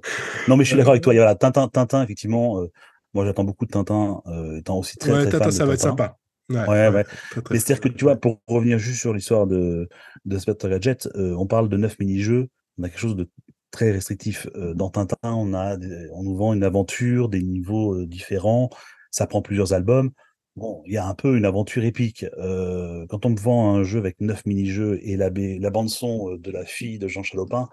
[0.49, 1.15] non mais je suis d'accord avec toi.
[1.15, 2.61] Il y a Tintin, Tintin, effectivement.
[2.61, 2.67] Euh,
[3.15, 4.23] moi, j'attends beaucoup de Tintin,
[4.57, 6.17] étant aussi très, ouais, très Tintin, ça va être sympa.
[6.49, 7.05] Ouais, ouais.
[7.51, 9.89] Mais c'est-à-dire que tu vois, pour revenir juste sur l'histoire de,
[10.25, 12.49] de Spectre Gadget, on parle de neuf mini-jeux.
[12.79, 13.29] On a quelque chose de
[13.71, 14.47] très restrictif.
[14.55, 15.77] Euh, dans Tintin, on, a
[16.13, 18.71] on nous vend une aventure, des niveaux euh, différents,
[19.11, 20.11] ça prend plusieurs albums.
[20.57, 22.27] Bon, il y a un peu une aventure épique.
[22.39, 26.51] Euh, quand on me vend un jeu avec neuf mini-jeux et la, la bande-son de
[26.51, 27.69] la fille de Jean Chalopin,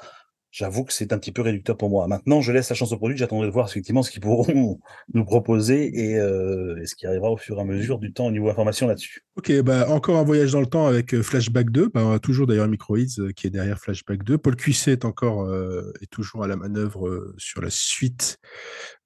[0.51, 2.07] j'avoue que c'est un petit peu réducteur pour moi.
[2.07, 4.79] Maintenant, je laisse la chance au produit, j'attendrai de voir effectivement ce qu'ils pourront
[5.13, 8.31] nous proposer euh, et, ce qui arrivera au fur et à mesure du temps au
[8.31, 9.23] niveau information là-dessus.
[9.35, 12.19] Ok, bah encore un voyage dans le temps avec euh, Flashback 2, bah, on a
[12.19, 14.37] toujours d'ailleurs Microids euh, qui est derrière Flashback 2.
[14.37, 15.47] Paul Cuisset est encore
[16.01, 18.37] est toujours à la manœuvre sur la suite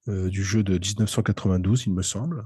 [0.08, 2.44] du jeu de 1992, il me semble,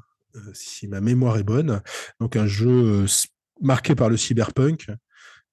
[0.53, 1.81] si ma mémoire est bonne.
[2.19, 3.05] Donc un jeu
[3.62, 4.88] marqué par le cyberpunk,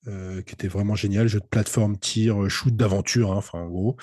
[0.08, 3.68] euh, qui était vraiment génial, jeu de plateforme, tir, euh, shoot d'aventure, hein, enfin en
[3.68, 3.96] gros.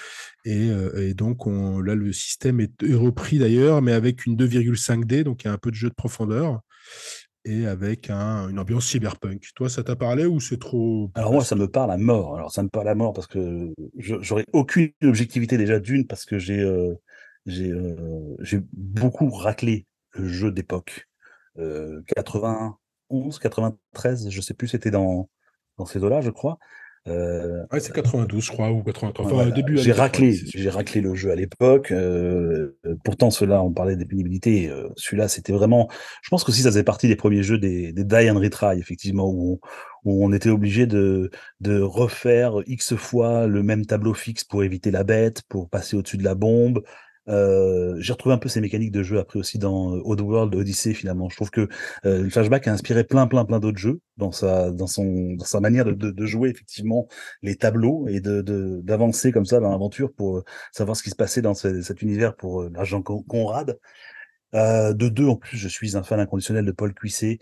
[0.45, 5.43] Et, euh, donc on, là, le système est, repris d'ailleurs, mais avec une 2,5D, donc
[5.43, 6.61] il y a un peu de jeu de profondeur.
[7.43, 9.45] et avec une ambiance cyberpunk.
[9.55, 12.37] Toi, ça t'a parlé ou c'est trop Alors moi, ça me parle à mort.
[12.37, 16.39] Alors ça me parle à mort parce que j'aurais aucune objectivité déjà d'une parce que
[16.39, 16.65] j'ai
[17.45, 21.09] j'ai beaucoup raclé le jeu d'époque.
[21.57, 25.29] 91, 93, je sais plus, c'était dans
[25.79, 26.59] dans ces eaux-là, je crois.
[27.07, 29.25] Euh, ouais, c'est 92, je crois, ou 83.
[29.25, 29.77] Enfin, début.
[29.77, 31.91] J'ai raclé, j'ai raclé le jeu à l'époque.
[31.91, 34.69] Euh, pourtant, ceux-là, on parlait des pénibilités.
[34.69, 35.89] Euh, celui-là, c'était vraiment.
[36.21, 38.79] Je pense que si ça faisait partie des premiers jeux des, des Die and Retry,
[38.79, 44.13] effectivement, où on, où on était obligé de, de refaire X fois le même tableau
[44.13, 46.83] fixe pour éviter la bête, pour passer au-dessus de la bombe,
[47.29, 50.93] euh, j'ai retrouvé un peu ces mécaniques de jeu après aussi dans euh, Oddworld Odyssey
[50.93, 51.29] finalement.
[51.29, 51.67] Je trouve que
[52.05, 55.45] euh, le flashback a inspiré plein plein plein d'autres jeux dans sa dans son dans
[55.45, 57.07] sa manière de, de, jouer effectivement
[57.41, 58.41] les tableaux et de
[58.81, 62.63] d'avancer comme ça dans l'aventure pour savoir ce qui se passait dans cet univers pour
[62.63, 63.77] l'agent Conrad.
[64.53, 67.39] de deux en plus, je suis un fan inconditionnel de Paul Cuisset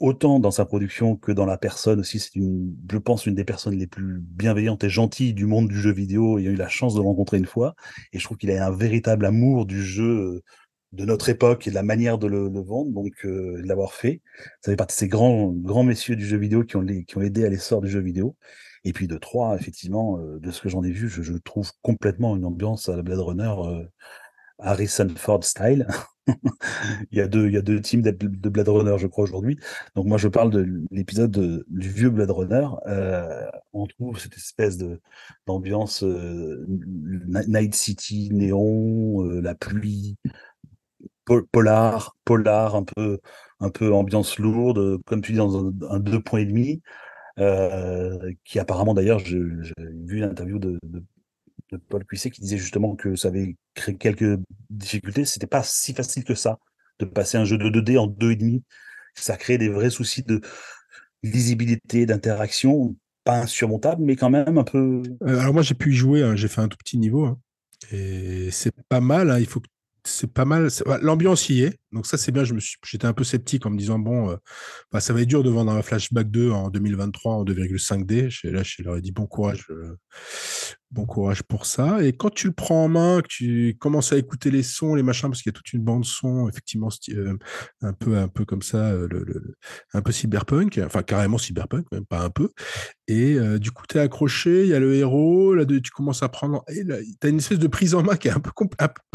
[0.00, 2.18] autant dans sa production que dans la personne aussi.
[2.18, 5.78] C'est une, je pense, une des personnes les plus bienveillantes et gentilles du monde du
[5.78, 6.38] jeu vidéo.
[6.38, 7.74] Il a eu la chance de le rencontrer une fois.
[8.12, 10.42] Et je trouve qu'il a un véritable amour du jeu euh,
[10.92, 14.22] de notre époque et de la manière de le, vendre, donc euh, de l'avoir fait.
[14.62, 16.82] Ça fait partie de ces grands, grands messieurs du jeu vidéo qui ont,
[17.22, 18.36] aidé à l'essor du jeu vidéo.
[18.84, 22.36] Et puis de trois, effectivement, euh, de ce que j'en ai vu, je, trouve complètement
[22.36, 23.52] une ambiance à la Blade Runner
[24.62, 25.86] Harrison Ford style.
[27.10, 29.58] il, y a deux, il y a deux teams de Blade Runner, je crois, aujourd'hui.
[29.94, 32.66] Donc moi, je parle de l'épisode du vieux Blade Runner.
[32.86, 34.78] Euh, on trouve cette espèce
[35.46, 40.16] d'ambiance euh, Night City, néon, euh, la pluie,
[41.52, 43.18] polar, polar, un peu,
[43.60, 46.82] un peu ambiance lourde, comme tu dis, dans un, deux points et demi.
[48.44, 51.02] qui apparemment d'ailleurs, j'ai vu l'interview de, de,
[51.76, 54.38] Paul Cuisset qui disait justement que ça avait créé quelques
[54.70, 55.24] difficultés.
[55.24, 56.58] C'était pas si facile que ça
[56.98, 58.62] de passer un jeu de 2D en 2,5.
[59.14, 60.40] Ça crée des vrais soucis de
[61.22, 65.02] lisibilité, d'interaction, pas insurmontable, mais quand même un peu.
[65.22, 66.36] Euh, alors moi j'ai pu y jouer, hein.
[66.36, 67.24] j'ai fait un tout petit niveau.
[67.24, 67.38] Hein.
[67.90, 69.38] et c'est pas mal, hein.
[69.38, 69.68] il faut que
[70.04, 70.68] c'est pas mal.
[71.02, 71.79] L'ambiance y est.
[71.92, 72.44] Donc ça, c'est bien.
[72.44, 74.36] Je me suis, j'étais un peu sceptique en me disant bon, euh,
[74.92, 78.50] bah, ça va être dur de vendre un Flashback 2 en 2023 en 2,5D.
[78.50, 79.96] Là, je leur ai dit bon courage, euh,
[80.92, 82.02] bon courage pour ça.
[82.04, 85.02] Et quand tu le prends en main, que tu commences à écouter les sons, les
[85.02, 87.36] machins, parce qu'il y a toute une bande son, effectivement, euh,
[87.82, 89.54] un peu, un peu comme ça, le,
[89.92, 92.50] un peu cyberpunk, enfin carrément cyberpunk, même pas un peu.
[93.08, 96.28] Et du coup, tu es accroché, il y a le héros, là, tu commences à
[96.28, 96.64] prendre.
[96.68, 98.52] Tu as une espèce de prise en main qui est un peu.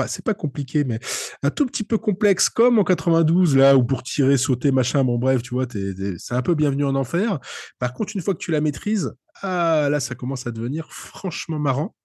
[0.07, 0.99] c'est pas compliqué, mais
[1.43, 5.17] un tout petit peu complexe, comme en 92, là, où pour tirer, sauter, machin, bon,
[5.17, 7.39] bref, tu vois, c'est un peu bienvenu en enfer.
[7.79, 11.59] Par contre, une fois que tu la maîtrises, ah, là, ça commence à devenir franchement
[11.59, 11.95] marrant.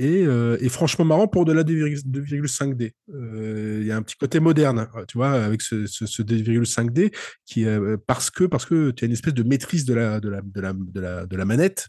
[0.00, 2.92] Euh, et, franchement marrant pour de la 2,5D.
[3.14, 7.14] Euh, il y a un petit côté moderne, tu vois, avec ce, 2,5D
[7.46, 10.28] qui euh, parce que parce que tu as une espèce de maîtrise de la de
[10.28, 11.88] la, de la, de la, de la manette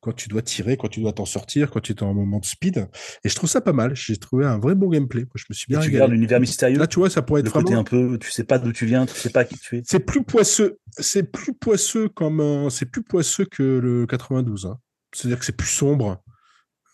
[0.00, 2.44] quand tu dois tirer, quand tu dois t'en sortir, quand tu es en moment de
[2.44, 2.88] speed.
[3.24, 3.94] Et je trouve ça pas mal.
[3.94, 5.26] J'ai trouvé un vrai bon gameplay.
[5.34, 5.80] je me suis bien.
[5.80, 6.78] Et tu regardes l'univers mystérieux.
[6.78, 8.18] Là, tu vois, ça pourrait être le côté un peu.
[8.18, 9.82] Tu sais pas d'où tu viens, tu sais pas qui tu es.
[9.84, 10.78] C'est plus poisseux.
[10.98, 14.66] C'est plus poisseux comme c'est plus poisseux que le 92.
[14.66, 14.78] Hein.
[15.14, 16.22] C'est-à-dire que c'est plus sombre.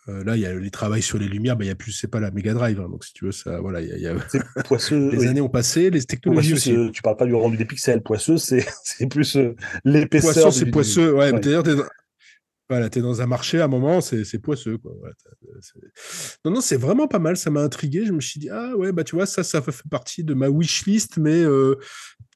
[0.08, 1.92] Euh, là, il y a les travaux sur les lumières, bah, il y a plus,
[1.92, 2.80] c'est pas la Mega Drive.
[2.80, 4.14] Hein, donc, si tu veux, ça, voilà, il y a.
[4.64, 5.10] poisseux.
[5.12, 6.74] les années ont passé, les technologies aussi.
[6.92, 8.02] Tu parles pas du rendu des pixels.
[8.02, 8.64] Poisseux, c'est,
[9.10, 10.34] plus euh, l'épaisseur.
[10.34, 11.14] Poisseux, c'est poisseux.
[11.14, 11.84] Ouais, d'ailleurs, t'es dans...
[12.70, 14.76] Voilà, es dans un marché à un moment, c'est poisseux.
[14.76, 14.92] Quoi.
[16.44, 17.38] non, non, c'est vraiment pas mal.
[17.38, 18.04] Ça m'a intrigué.
[18.04, 20.50] Je me suis dit, ah ouais, bah tu vois, ça, ça fait partie de ma
[20.50, 21.76] wish list, mais euh,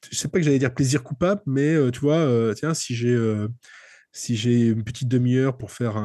[0.09, 3.15] je sais pas que j'allais dire plaisir coupable, mais tu vois, tiens, si j'ai
[4.13, 5.95] si j'ai une petite demi-heure pour faire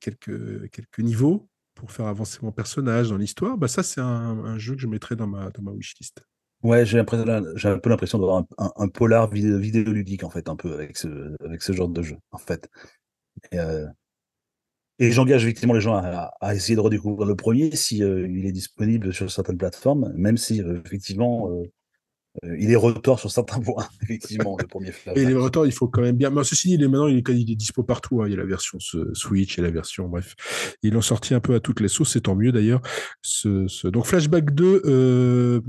[0.00, 4.74] quelques, quelques niveaux, pour faire avancer mon personnage dans l'histoire, bah ça, c'est un, jeu
[4.74, 6.24] que je mettrais dans ma, wishlist.
[6.62, 11.36] Ouais, j'ai un peu l'impression d'avoir un, polar vidéoludique, en fait, un peu, avec ce,
[11.44, 12.68] avec ce genre de jeu, en fait.
[13.52, 13.86] Et, euh,
[14.98, 19.30] j'engage effectivement les gens à, essayer de redécouvrir le premier si euh, est disponible sur
[19.30, 21.62] certaines plateformes, même si, euh, effectivement,
[22.42, 24.92] il est retort sur certains points, effectivement, le premier.
[25.14, 26.30] Et les retors, il faut quand même bien.
[26.30, 28.22] Mais ceci dit, il est maintenant, il est, il est dispo partout.
[28.22, 28.26] Hein.
[28.26, 28.78] Il y a la version
[29.12, 30.34] Switch et la version, bref.
[30.82, 32.80] Ils l'ont sorti un peu à toutes les sauces, c'est tant mieux d'ailleurs.
[33.22, 35.60] Ce, Donc, Flashback 2, euh,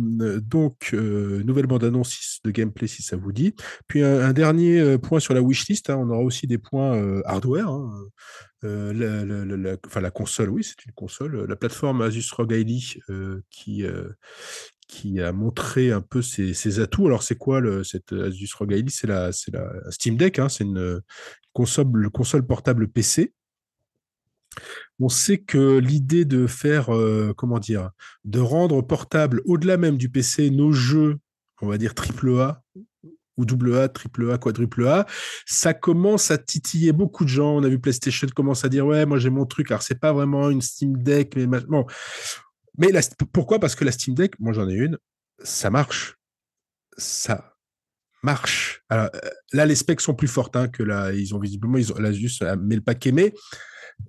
[0.42, 3.54] donc, euh, nouvelle bande-annonce de gameplay si ça vous dit.
[3.88, 5.98] Puis un, dernier point sur la wishlist, hein.
[5.98, 7.70] on aura aussi des points hardware.
[7.70, 7.92] Hein.
[8.64, 11.46] la, enfin, la console, oui, c'est une console.
[11.48, 13.00] La plateforme Asus ROG Ally
[13.50, 13.86] qui,
[14.90, 17.08] qui a montré un peu ses, atouts.
[17.08, 20.66] Alors, c'est quoi le, cette Asus ROG Ally C'est la, la Steam Deck, hein, c'est
[20.66, 21.00] une
[21.54, 23.34] console, console portable PC.
[25.00, 27.92] On sait que l'idée de faire, euh, comment dire,
[28.26, 31.20] de rendre portable au-delà même du PC nos jeux
[31.62, 32.64] on va dire triple A
[33.38, 35.06] ou double A, triple A, quadruple A,
[35.46, 37.56] ça commence à titiller beaucoup de gens.
[37.56, 39.72] On a vu PlayStation commence à dire ouais, moi j'ai mon truc.
[39.72, 41.86] Alors c'est pas vraiment une Steam Deck, mais bon.
[42.80, 42.92] Mais
[43.34, 43.60] pourquoi?
[43.60, 44.98] Parce que la Steam Deck, moi j'en ai une,
[45.44, 46.18] ça marche,
[46.98, 47.54] ça
[48.24, 48.82] marche.
[48.90, 51.12] Alors euh, là, les specs sont plus fortes hein, que là.
[51.12, 53.34] Ils ont visiblement, ils ont juste mis le paquet, mais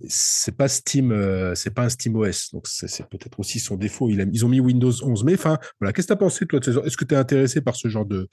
[0.09, 4.09] c'est pas Steam, euh, c'est pas un Steam OS, donc c'est peut-être aussi son défaut.
[4.09, 5.93] ils ont mis Windows 11, mais enfin, voilà.
[5.93, 8.29] Qu'est-ce que tu as pensé toi Est-ce que tu es intéressé par ce genre de,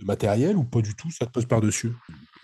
[0.00, 1.10] matériel ou pas du tout?
[1.10, 1.92] Ça te pose par dessus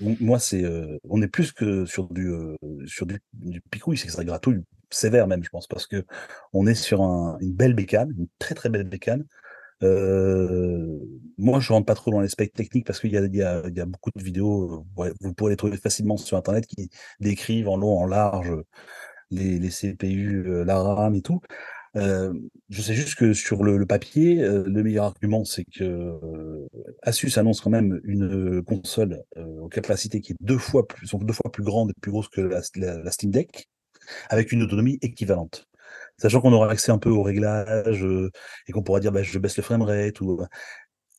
[0.00, 3.20] Moi, c'est, euh, on est plus que sur du euh, sur du
[3.70, 4.62] picouille, c'est que ça gratouille
[4.94, 6.04] sévère même, je pense, parce que
[6.52, 9.24] on est sur une belle bécane, une très très belle bécane.
[9.82, 10.98] Euh,
[11.36, 13.86] moi, je rentre pas trop dans les specs techniques parce qu'il y, y, y a,
[13.86, 14.86] beaucoup de vidéos,
[15.20, 18.52] vous pourrez les trouver facilement sur Internet, qui décrivent en long, en large
[19.30, 21.40] les, les CPU, euh, la RAM et tout.
[21.96, 22.32] Euh,
[22.70, 26.18] je sais juste que sur le, papier, euh, le meilleur argument, c'est que
[27.02, 31.34] Asus annonce quand même une console aux capacités qui est deux fois plus, sont deux
[31.34, 33.68] fois plus grande et plus grosse que la Steam Deck,
[34.30, 35.68] avec une autonomie équivalente
[36.18, 38.30] sachant qu'on aura accès un peu au réglage euh,
[38.68, 40.46] et qu'on pourra dire bah, je baisse le framerate ou euh,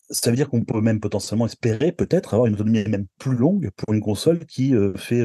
[0.09, 3.71] ça veut dire qu'on peut même potentiellement espérer peut-être avoir une autonomie même plus longue
[3.75, 5.21] pour une console qui euh, fait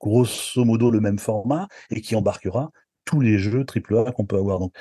[0.00, 2.70] grosso modo le même format et qui embarquera
[3.04, 4.58] tous les jeux AAA qu'on peut avoir.
[4.58, 4.74] Donc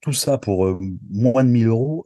[0.00, 2.04] tout ça pour moins de 1000 euros,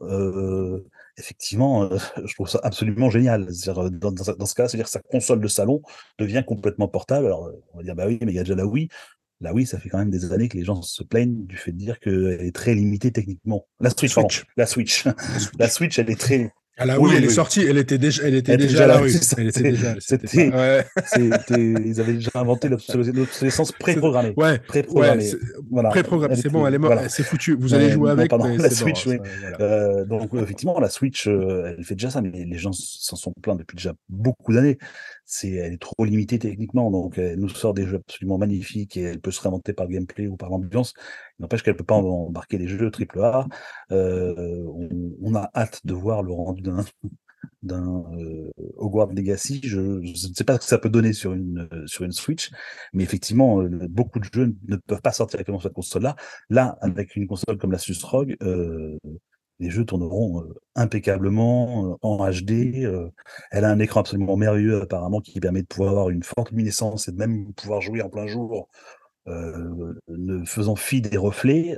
[1.17, 1.89] effectivement,
[2.25, 3.47] je trouve ça absolument génial.
[3.91, 5.81] Dans, ce cas, c'est-à-dire que sa console de salon
[6.19, 7.25] devient complètement portable.
[7.25, 8.89] Alors on va dire bah oui, mais il y a déjà la Wii.
[9.43, 11.73] Là, oui, ça fait quand même des années que les gens se plaignent du fait
[11.73, 13.67] de dire qu'elle est très limitée techniquement.
[13.81, 15.05] La Switch, la Switch.
[15.59, 18.33] la Switch, elle est très, ah là, oui, elle est sortie, elle était déjà, elle
[18.33, 18.99] était déjà, là,
[19.37, 20.49] Elle était déjà, c'était,
[21.55, 24.33] ils avaient déjà inventé l'obsolescence préprogrammée.
[24.35, 25.29] Ouais, préprogrammée.
[25.69, 25.89] voilà.
[25.89, 27.55] Préprogrammée, c'est bon, elle est morte, c'est foutu.
[27.59, 28.31] Vous allez jouer avec.
[28.57, 29.19] la Switch, oui.
[29.59, 33.33] Euh, donc, effectivement, la Switch, euh, elle fait déjà ça, mais les gens s'en sont
[33.39, 34.79] plaints depuis déjà beaucoup d'années.
[35.25, 39.01] C'est, elle est trop limitée techniquement, donc elle nous sort des jeux absolument magnifiques et
[39.03, 40.93] elle peut se réinventer par gameplay ou par l'ambiance.
[41.39, 43.47] N'empêche qu'elle peut pas embarquer les jeux AAA.
[43.91, 44.65] Euh,
[45.21, 46.83] on, a hâte de voir le rendu d'un
[47.63, 49.61] d'un euh, Hogwarts Legacy.
[49.63, 52.51] Je, ne sais pas ce que ça peut donner sur une sur une Switch,
[52.93, 56.15] mais effectivement, euh, beaucoup de jeux ne peuvent pas sortir directement sur cette console-là.
[56.49, 58.97] Là, avec une console comme la Susrog, euh,
[59.59, 60.43] les jeux tourneront
[60.75, 62.87] impeccablement en HD.
[63.51, 67.07] elle a un écran absolument merveilleux apparemment qui permet de pouvoir avoir une forte luminescence
[67.07, 68.69] et de même pouvoir jouer en plein jour
[69.27, 71.77] ne faisant fi des reflets.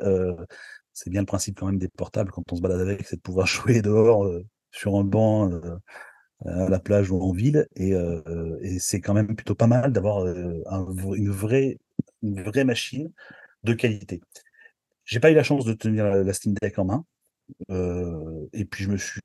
[0.93, 3.21] C'est bien le principe quand même des portables quand on se balade avec, c'est de
[3.21, 4.27] pouvoir jouer dehors
[4.71, 5.51] sur un banc
[6.45, 7.67] à la plage ou en ville.
[7.75, 7.93] Et,
[8.79, 11.77] c'est quand même plutôt pas mal d'avoir une, vraie,
[12.23, 13.11] une vraie machine
[13.63, 14.21] de qualité.
[15.05, 17.05] J'ai pas eu la chance de tenir la, Steam Deck en main.
[17.69, 19.21] Et puis je me suis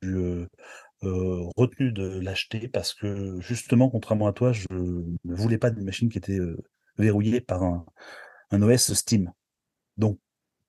[1.03, 6.09] retenu de l'acheter parce que justement, contrairement à toi, je ne voulais pas d'une machine
[6.09, 6.39] qui était
[6.99, 7.85] verrouillé par un,
[8.53, 9.33] OS Steam.
[9.97, 10.19] Donc,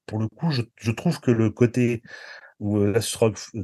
[0.06, 2.02] pour le coup, je, trouve que le côté
[2.60, 3.00] où la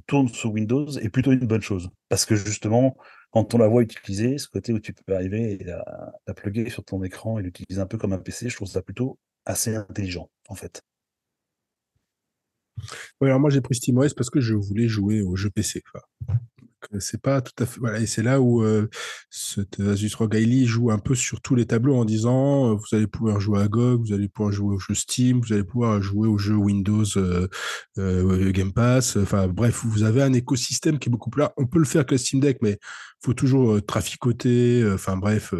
[0.07, 1.89] tourne sous Windows est plutôt une bonne chose.
[2.09, 2.97] Parce que justement,
[3.31, 5.83] quand on la voit utiliser, ce côté où tu peux arriver et la,
[6.25, 8.81] la plugger sur ton écran et l'utiliser un peu comme un PC, je trouve ça
[8.81, 10.81] plutôt assez intelligent, en fait.
[13.21, 15.81] Oui, alors moi j'ai pris SteamOS parce que je voulais jouer au jeu PC
[16.99, 17.79] c'est pas tout à fait.
[17.79, 18.87] Voilà, et c'est là où euh,
[19.29, 23.07] cet Asus ROG joue un peu sur tous les tableaux en disant euh, vous allez
[23.07, 26.27] pouvoir jouer à GOG, vous allez pouvoir jouer au jeu Steam, vous allez pouvoir jouer
[26.27, 27.47] au jeu Windows euh,
[28.51, 29.17] Game Pass.
[29.17, 31.53] Enfin bref, vous avez un écosystème qui est beaucoup plus là.
[31.57, 32.77] On peut le faire avec la Steam Deck, mais
[33.23, 34.87] faut toujours traficoter.
[34.93, 35.53] Enfin bref,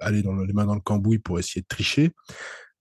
[0.00, 2.12] aller dans les mains dans le cambouis pour essayer de tricher.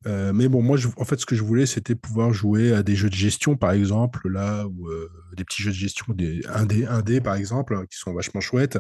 [0.08, 2.96] Euh, mais bon, moi, en fait, ce que je voulais, c'était pouvoir jouer à des
[2.96, 6.88] jeux de gestion, par exemple, là, ou euh, des petits jeux de gestion, des 1D,
[6.88, 8.80] 1D par exemple, hein, qui sont vachement chouettes.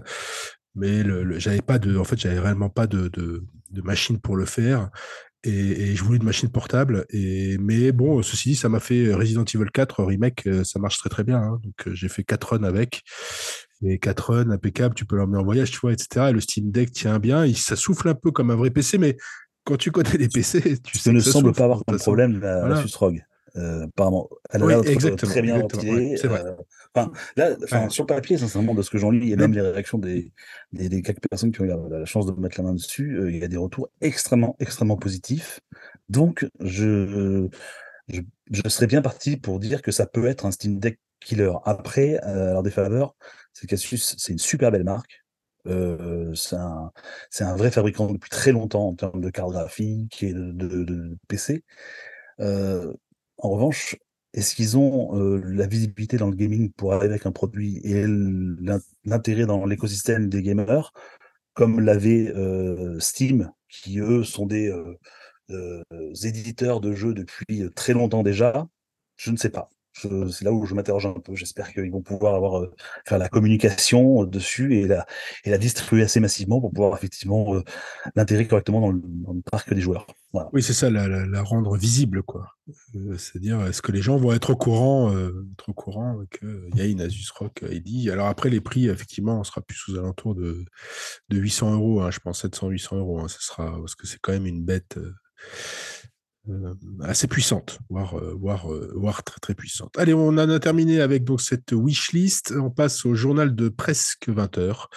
[0.76, 1.04] Mais
[1.40, 3.44] j'avais pas de, en fait, j'avais réellement pas de, de,
[3.84, 4.90] machine pour le faire.
[5.44, 7.06] Et, je voulais une machine portable.
[7.10, 11.00] Et, mais bon, ceci dit, ça m'a fait Resident Evil 4 remake, euh, ça marche
[11.00, 11.38] très très bien.
[11.38, 11.60] Hein.
[11.64, 13.02] donc j'ai fait 4 runs avec.
[13.82, 16.28] Et 4 runs impeccables, tu peux l'emmener en voyage, tu vois, etc.
[16.30, 17.52] Et le Steam Deck tient bien.
[17.56, 19.18] Ça souffle un peu comme un vrai PC, mais
[19.70, 22.82] quand tu connais les PC, tu sais ne semble pas avoir de problème la, voilà.
[22.82, 23.24] SUSROG.
[23.56, 26.18] Euh, apparemment, elle a oui, très bien ventilée.
[26.18, 26.44] c'est vrai.
[26.44, 26.56] Euh,
[26.96, 30.32] enfin, là, sur papier, sincèrement, de ce que j'en lis, et même les réactions des,
[30.72, 33.32] des, des, quelques personnes qui ont eu la, chance de mettre la main dessus, euh,
[33.32, 35.60] il y a des retours extrêmement, extrêmement positifs.
[36.10, 37.48] Donc, je,
[38.08, 41.54] je, je, serais bien parti pour dire que ça peut être un Steam Deck killer.
[41.66, 43.16] Après, euh, alors des faveurs,
[43.54, 45.24] c'est qu'Asus, c'est une super belle marque.
[45.66, 51.64] C'est un, vrai fabricant depuis très longtemps en termes de cartes graphiques et de, PC.
[52.40, 53.96] En revanche,
[54.34, 58.06] est-ce qu'ils ont la visibilité dans le gaming pour arriver avec un produit et
[59.06, 60.92] l'intérêt dans l'écosystème des gamers,
[61.54, 62.34] comme l'avait
[63.00, 64.74] Steam, qui eux sont des
[66.24, 68.68] éditeurs de jeux depuis très longtemps déjà?
[69.18, 69.70] Je ne sais pas
[70.02, 71.36] c'est là où je m'interroge un peu.
[71.36, 72.74] J'espère qu'ils vont pouvoir euh,
[73.06, 77.64] faire la communication euh, dessus et la, distribuer assez massivement pour pouvoir effectivement euh,
[78.16, 80.08] l'intégrer correctement dans le, parc des joueurs.
[80.54, 82.56] Oui, c'est ça, la, rendre visible, quoi.
[83.18, 87.32] C'est-à-dire, est-ce que les gens vont être au courant, être au courant que Yain Asus
[87.36, 88.12] Rock a dit.
[88.12, 90.66] Alors après, les prix, effectivement, on sera plus aux alentours de,
[91.30, 92.02] de 800 euros.
[92.02, 93.20] Hein, je pense 700-800 euros.
[93.22, 95.00] Hein, ça sera parce que c'est quand même une bête
[97.02, 99.94] assez puissante, voire, euh, voire, euh, voire, très très puissante.
[99.98, 102.54] Allez, on en a terminé avec donc cette wishlist.
[102.58, 104.90] On passe au journal de presque 20 heures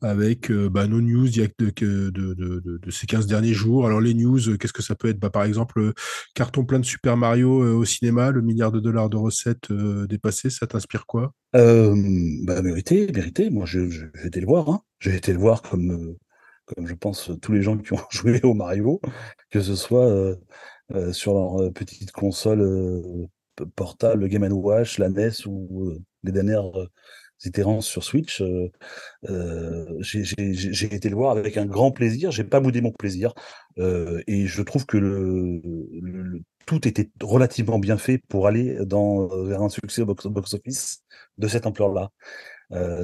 [0.00, 3.86] avec bah, nos news de, ces 15 derniers jours.
[3.86, 5.18] Alors les news, qu'est-ce que ça peut être?
[5.18, 5.92] Bah, Par exemple,
[6.34, 10.68] carton plein de Super Mario au cinéma, le milliard de dollars de recettes dépassés, ça
[10.68, 11.32] t'inspire quoi?
[11.56, 11.94] Euh,
[12.44, 13.50] bah, Mérité, mérité.
[13.50, 13.88] Moi, j'ai
[14.24, 14.68] été le voir.
[14.68, 14.82] Hein.
[15.00, 16.16] J'ai été le voir comme,
[16.66, 19.00] comme je pense tous les gens qui ont joué au Mario,
[19.50, 20.36] que ce soit euh,
[21.12, 23.26] sur leur euh, petite console euh,
[23.76, 26.70] portable, Game Watch, la NES ou les dernières
[27.44, 28.42] itérances sur Switch.
[30.00, 32.30] j'ai été le voir avec un grand plaisir.
[32.30, 33.34] J'ai pas boudé mon plaisir
[33.78, 39.68] et je trouve que le, tout était relativement bien fait pour aller dans, vers un
[39.68, 41.02] succès au box-office
[41.38, 42.10] de cette ampleur-là.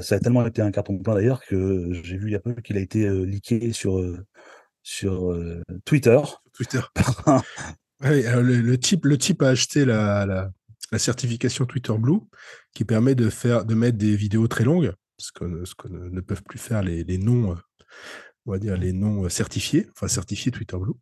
[0.01, 2.53] ça a tellement été un carton plein d'ailleurs que j'ai vu il y a peu
[2.55, 4.01] qu'il a été leaké sur
[4.85, 5.37] sur
[5.83, 6.19] Twitter.
[6.53, 6.79] Twitter.
[8.01, 10.25] oui, le, type, le type a acheté la,
[10.91, 12.21] la, certification Twitter Blue
[12.73, 16.21] qui permet de, faire, de mettre des vidéos très longues, ce que, ce que ne,
[16.21, 17.57] peuvent plus faire les, les noms,
[18.45, 20.93] on va dire les noms certifiés, enfin certifiés Twitter Blue.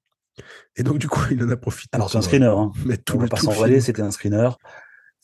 [0.76, 1.90] Et donc, du coup, il en a profité.
[1.94, 2.48] Alors, c'est un screener.
[2.48, 2.72] Hein.
[3.06, 4.50] Tout, on va pas s'envoyer, c'était un screener.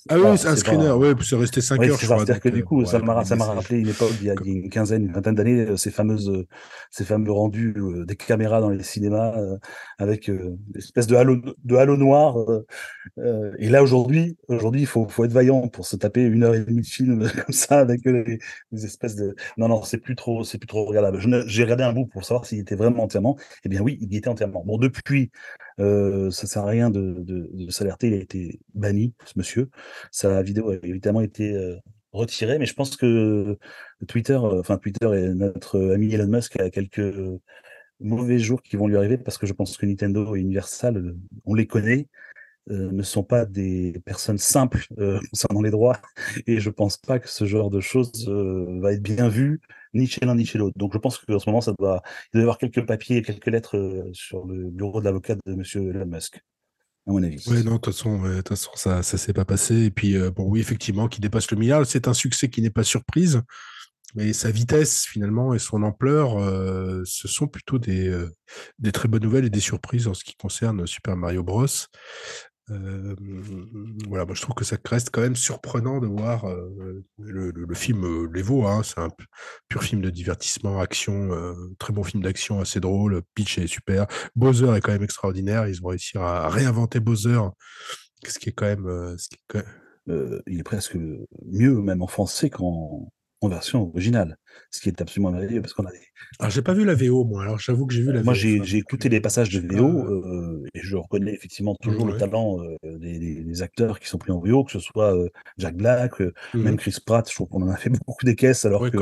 [0.08, 2.18] Ah oui, c'est un screener, oui, c'est resté 5 heures, je crois.
[2.20, 5.12] C'est-à-dire que du coup, ça m'a rappelé une époque, il y a une quinzaine, une
[5.12, 6.48] vingtaine d'années, euh, ces fameuses, euh,
[6.90, 9.36] ces fameux rendus euh, des caméras dans les cinémas
[9.98, 12.38] avec une espèce de halo, de halo noir.
[13.18, 16.62] et là, aujourd'hui, aujourd'hui, il faut, faut être vaillant pour se taper une heure et
[16.62, 18.40] demie de film comme ça avec les,
[18.72, 19.36] espèces de.
[19.58, 21.20] Non, non, c'est plus trop, c'est plus trop regardable.
[21.48, 23.38] J'ai regardé un bout pour savoir s'il était vraiment entièrement.
[23.66, 24.64] Eh bien, oui, il y était entièrement.
[24.66, 25.32] Bon, depuis,
[25.80, 28.08] euh, ça sert à rien de, s'alerter.
[28.08, 29.70] Il a été banni, ce monsieur.
[30.12, 31.78] Sa vidéo a évidemment été euh,
[32.12, 33.58] retirée, mais je pense que
[34.08, 37.02] Twitter, euh, enfin Twitter et notre ami Elon Musk a quelques
[38.00, 41.16] mauvais jours qui vont lui arriver parce que je pense que Nintendo et Universal,
[41.46, 42.08] on les connaît.
[42.72, 46.00] Euh, ne sont pas des personnes simples euh, concernant les droits,
[46.46, 49.60] et je pense pas que ce genre de choses euh, va être bien vu
[49.96, 50.78] ni chez l'un ni chez l'autre.
[50.78, 53.22] Donc je pense qu'en ce moment, ça doit, il doit y avoir quelques papiers et
[53.24, 55.64] quelques lettres sur le bureau de l'avocat de M.
[55.76, 56.42] Elon Musk.
[57.08, 57.44] À mon avis.
[57.48, 59.86] Oui, non, de toute façon, façon, ça ne s'est pas passé.
[59.86, 62.84] Et puis, bon, oui, effectivement, qui dépasse le milliard, c'est un succès qui n'est pas
[62.84, 63.42] surprise.
[64.14, 66.34] Mais sa vitesse, finalement, et son ampleur,
[67.06, 71.16] ce sont plutôt des très bonnes nouvelles et des surprises en ce qui concerne Super
[71.16, 71.66] Mario Bros
[74.08, 76.46] voilà, moi je trouve que ça reste quand même surprenant de voir
[77.18, 79.10] le, film les vaut, hein, c'est un
[79.68, 81.30] pur film de divertissement, action,
[81.80, 85.84] très bon film d'action, assez drôle, pitch est super, Bowser est quand même extraordinaire, ils
[85.84, 87.42] ont réussi à réinventer Bowser,
[88.28, 89.16] ce qui est quand même...
[89.18, 89.64] Ce qui est
[90.48, 90.98] il est presque
[91.46, 93.12] mieux même en français qu'en
[93.42, 94.38] en version originale,
[94.70, 96.00] ce qui est absolument merveilleux parce qu'on a des...
[96.40, 98.78] Alors j'ai pas vu la VO moi, alors j'avoue que j'ai vu la Moi j'ai
[98.78, 103.62] écouté les passages de VO euh, et je reconnais effectivement toujours le talent euh, des,
[103.62, 106.98] acteurs qui sont pris en VO, que ce soit euh, Jack Black, mmh même Chris
[107.06, 108.98] Pratt, je trouve qu'on en a fait beaucoup des caisses alors que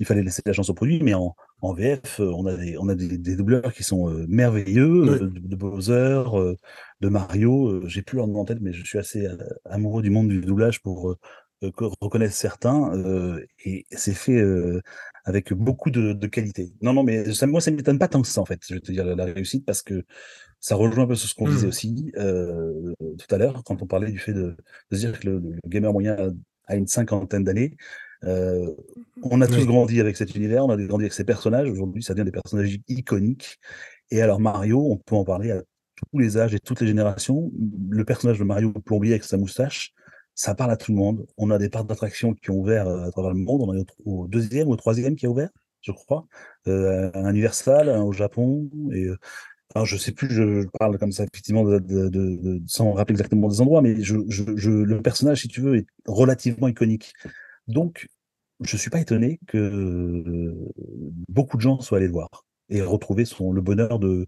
[0.00, 2.88] il fallait laisser la chance au produit, mais en, en VF on a des, on
[2.88, 6.22] a des, doubleurs qui sont merveilleux, de, Bowser,
[7.00, 9.26] de Mario, j'ai plus leur nom en tête mais je suis assez
[9.64, 11.16] amoureux du monde du doublage pour
[11.60, 14.80] que reconnaissent certains, euh, et c'est fait euh,
[15.24, 16.72] avec beaucoup de, de, qualité.
[16.80, 18.74] Non, non, mais ça, moi, ça ne m'étonne pas tant que ça, en fait, je
[18.74, 20.04] vais te dire la, réussite, parce que
[20.60, 21.70] ça rejoint un peu sur ce qu'on disait mmh.
[21.70, 24.56] aussi tout à l'heure, quand on parlait du fait de,
[24.90, 26.16] de dire que le, gamer moyen
[26.66, 27.76] a, une cinquantaine d'années.
[28.22, 31.70] on a tous grandi avec cet univers, on a grandi avec ces personnages.
[31.70, 33.58] Aujourd'hui, ça devient des personnages iconiques.
[34.10, 35.62] Et alors, Mario, on peut en parler à
[36.12, 37.50] tous les âges et toutes les générations.
[37.90, 39.92] Le personnage de Mario Plombier avec sa moustache,
[40.38, 41.26] ça parle à tout le monde.
[41.36, 43.62] On a des parcs d'attractions qui ont ouvert euh, à travers le monde.
[43.62, 46.26] On est au deuxième ou au troisième qui a ouvert, je crois.
[46.68, 48.70] Euh, un Universal, un au Japon.
[48.92, 49.18] Et, euh,
[49.74, 51.64] alors je sais plus, je, parle comme ça effectivement
[52.66, 57.12] sans rappeler exactement des endroits, mais le personnage, si tu veux, est relativement iconique.
[57.66, 58.06] Donc,
[58.60, 60.54] je suis pas étonné que
[61.28, 64.26] beaucoup de gens soient allés le voir et retrouver le bonheur de,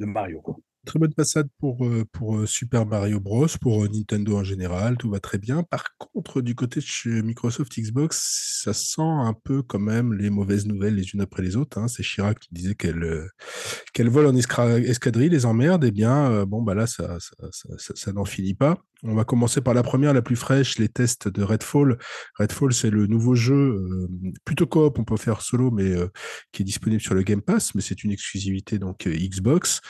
[0.00, 0.42] Mario.
[0.84, 4.98] Très bonne passade pour, euh, pour euh, Super Mario Bros, pour euh, Nintendo en général,
[4.98, 5.62] tout va très bien.
[5.62, 10.28] Par contre, du côté de chez Microsoft Xbox, ça sent un peu quand même les
[10.28, 11.78] mauvaises nouvelles les unes après les autres.
[11.78, 11.88] hein.
[11.88, 15.84] C'est Chirac qui disait qu'elle vole en escadrille, les emmerde.
[15.84, 18.78] Eh bien, bon, bah là, ça n'en finit pas.
[19.06, 21.98] On va commencer par la première, la plus fraîche, les tests de Redfall.
[22.38, 24.08] Redfall, c'est le nouveau jeu, euh,
[24.44, 26.08] plutôt coop, on peut faire solo, mais euh,
[26.52, 29.82] qui est disponible sur le Game Pass, mais c'est une exclusivité donc euh, Xbox.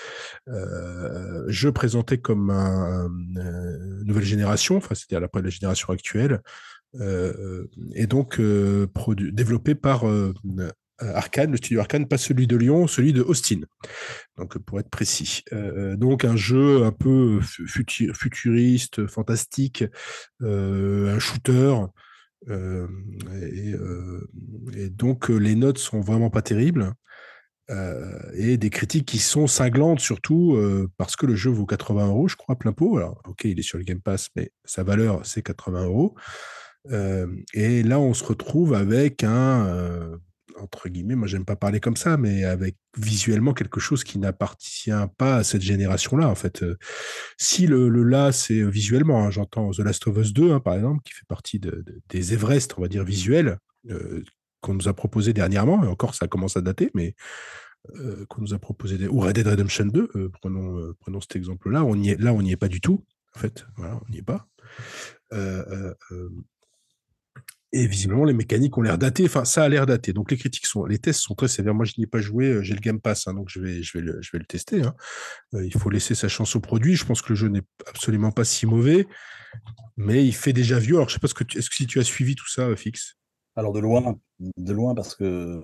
[0.48, 6.40] Euh, jeu présenté comme un, euh, nouvelle génération, enfin c'est-à-dire la, la génération actuelle,
[7.96, 10.04] et donc développé par
[11.00, 13.60] Arkane, le studio Arkane, pas celui de Lyon, celui de Austin.
[14.36, 15.42] Donc pour être précis.
[15.52, 19.84] Euh, donc un jeu un peu futu- futuriste, fantastique,
[20.42, 21.74] euh, un shooter.
[22.48, 22.86] euh,
[23.52, 24.28] et, euh,
[24.90, 26.92] donc euh, les notes sont vraiment pas terribles.
[27.70, 32.08] Euh, et des critiques qui sont cinglantes surtout euh, parce que le jeu vaut 80
[32.08, 32.98] euros, je crois, plein pot.
[32.98, 36.14] Alors, ok, il est sur le Game Pass, mais sa valeur, c'est 80 euros.
[36.90, 40.16] Euh, et là, on se retrouve avec un, euh,
[40.60, 44.90] entre guillemets, moi, j'aime pas parler comme ça, mais avec visuellement quelque chose qui n'appartient
[45.18, 46.62] pas à cette génération-là, en fait.
[46.62, 46.76] Euh,
[47.38, 50.74] si le, le là, c'est visuellement, hein, j'entends The Last of Us 2, hein, par
[50.74, 53.58] exemple, qui fait partie de, de- des Everest, on va dire, visuels,
[53.90, 54.22] euh,
[54.60, 57.14] qu'on nous a proposé dernièrement, et encore, ça commence à dater, mais
[57.96, 61.84] euh, qu'on nous a proposé, ou Red Dead Redemption 2, euh, prenons, prenons cet exemple-là,
[61.84, 63.04] on est, là, on n'y est pas du tout,
[63.36, 64.46] en fait, voilà, on n'y est pas.
[67.76, 69.24] Et visiblement, les mécaniques ont l'air datées.
[69.24, 70.12] Enfin, ça a l'air daté.
[70.12, 71.74] Donc, les critiques sont, les tests sont très sévères.
[71.74, 72.46] Moi, je n'y ai pas joué.
[72.46, 74.44] euh, J'ai le Game Pass, hein, donc je vais, je vais le, je vais le
[74.44, 74.82] tester.
[74.82, 74.94] hein.
[75.54, 76.94] Euh, il faut laisser sa chance au produit.
[76.94, 79.08] Je pense que le jeu n'est absolument pas si mauvais,
[79.96, 80.94] mais il fait déjà vieux.
[80.96, 82.76] Alors, je sais pas ce que est-ce que si tu as suivi tout ça, euh,
[82.76, 83.16] Fix?
[83.56, 84.16] Alors de loin,
[84.56, 85.60] de loin parce que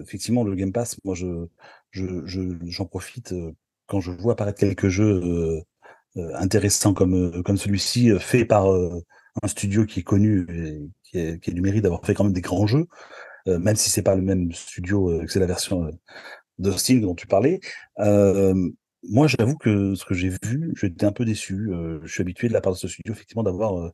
[0.00, 1.46] effectivement le Game Pass, moi je
[1.90, 3.34] je je- j'en profite
[3.86, 5.62] quand je vois apparaître quelques jeux
[6.16, 10.46] intéressants comme comme celui-ci fait par un studio qui est connu
[11.10, 12.86] qui, est, du mérite d'avoir fait quand même des grands jeux,
[13.48, 15.90] euh, même si c'est pas le même studio euh, que c'est la version euh,
[16.58, 17.60] d'Austin dont tu parlais.
[19.08, 21.70] Moi, j'avoue que ce que j'ai vu, j'étais un peu déçu.
[22.02, 23.92] Je suis habitué de la part de ce studio, effectivement, d'avoir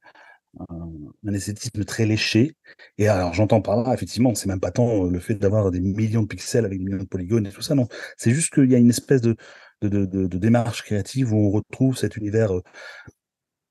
[0.71, 2.57] un, esthétisme très léché.
[2.97, 6.23] Et alors, j'entends par là, effectivement, c'est même pas tant le fait d'avoir des millions
[6.23, 7.89] de pixels avec des millions de polygones et tout ça, non.
[8.17, 9.37] C'est juste qu'il y a une espèce de,
[9.83, 12.53] de, démarche créative où on retrouve cet univers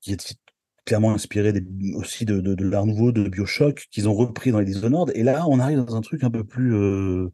[0.00, 0.36] qui est
[0.84, 1.52] clairement inspiré
[1.94, 5.12] aussi de, de, l'art nouveau, de Bioshock, qu'ils ont repris dans les Dishonored.
[5.14, 7.28] Et là, on arrive dans un truc un peu plus euh,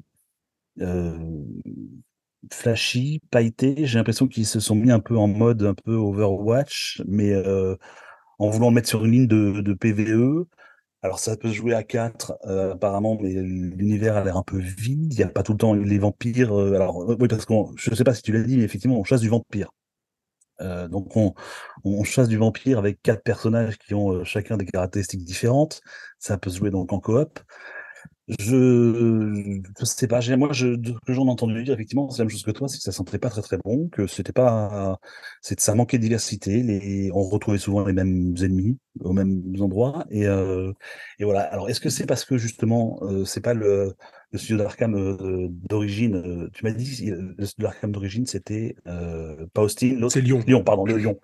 [0.80, 1.44] euh,
[2.52, 3.86] flashy, pailleté.
[3.86, 7.76] J'ai l'impression qu'ils se sont mis un peu en mode un peu Overwatch, mais euh,
[8.38, 10.46] en voulant le mettre sur une ligne de, de PVE.
[11.02, 14.58] Alors ça peut se jouer à 4 euh, apparemment, mais l'univers a l'air un peu
[14.58, 15.12] vide.
[15.12, 16.52] Il n'y a pas tout le temps les vampires.
[16.52, 19.04] alors oui, parce que je ne sais pas si tu l'as dit, mais effectivement, on
[19.04, 19.70] chasse du vampire.
[20.60, 21.34] Euh, donc on,
[22.04, 25.80] chasse du vampire avec quatre personnages qui ont euh, chacun des caractéristiques différentes.
[26.18, 27.40] Ça peut se jouer donc en coop.
[28.28, 32.30] Je je sais pas, moi ce que j'en ai entendu dire effectivement, c'est la même
[32.30, 34.98] chose que toi, c'est que ça sentait pas très, très bon, que c'était pas
[35.40, 40.24] c'est ça manquait de diversité, on retrouvait souvent les mêmes ennemis aux mêmes endroits et
[40.24, 41.40] et voilà.
[41.40, 43.94] Alors est-ce que c'est parce que justement, c'est pas le
[44.30, 49.48] le studio d'Arkham, heu, d'origine, heu, tu m'as dit le studio d'Arkham d'origine c'était, heu,
[49.54, 50.12] pas Austin, l'autre?
[50.12, 50.42] C'est Lyon.
[50.46, 51.18] Lyon, pardon, le Lyon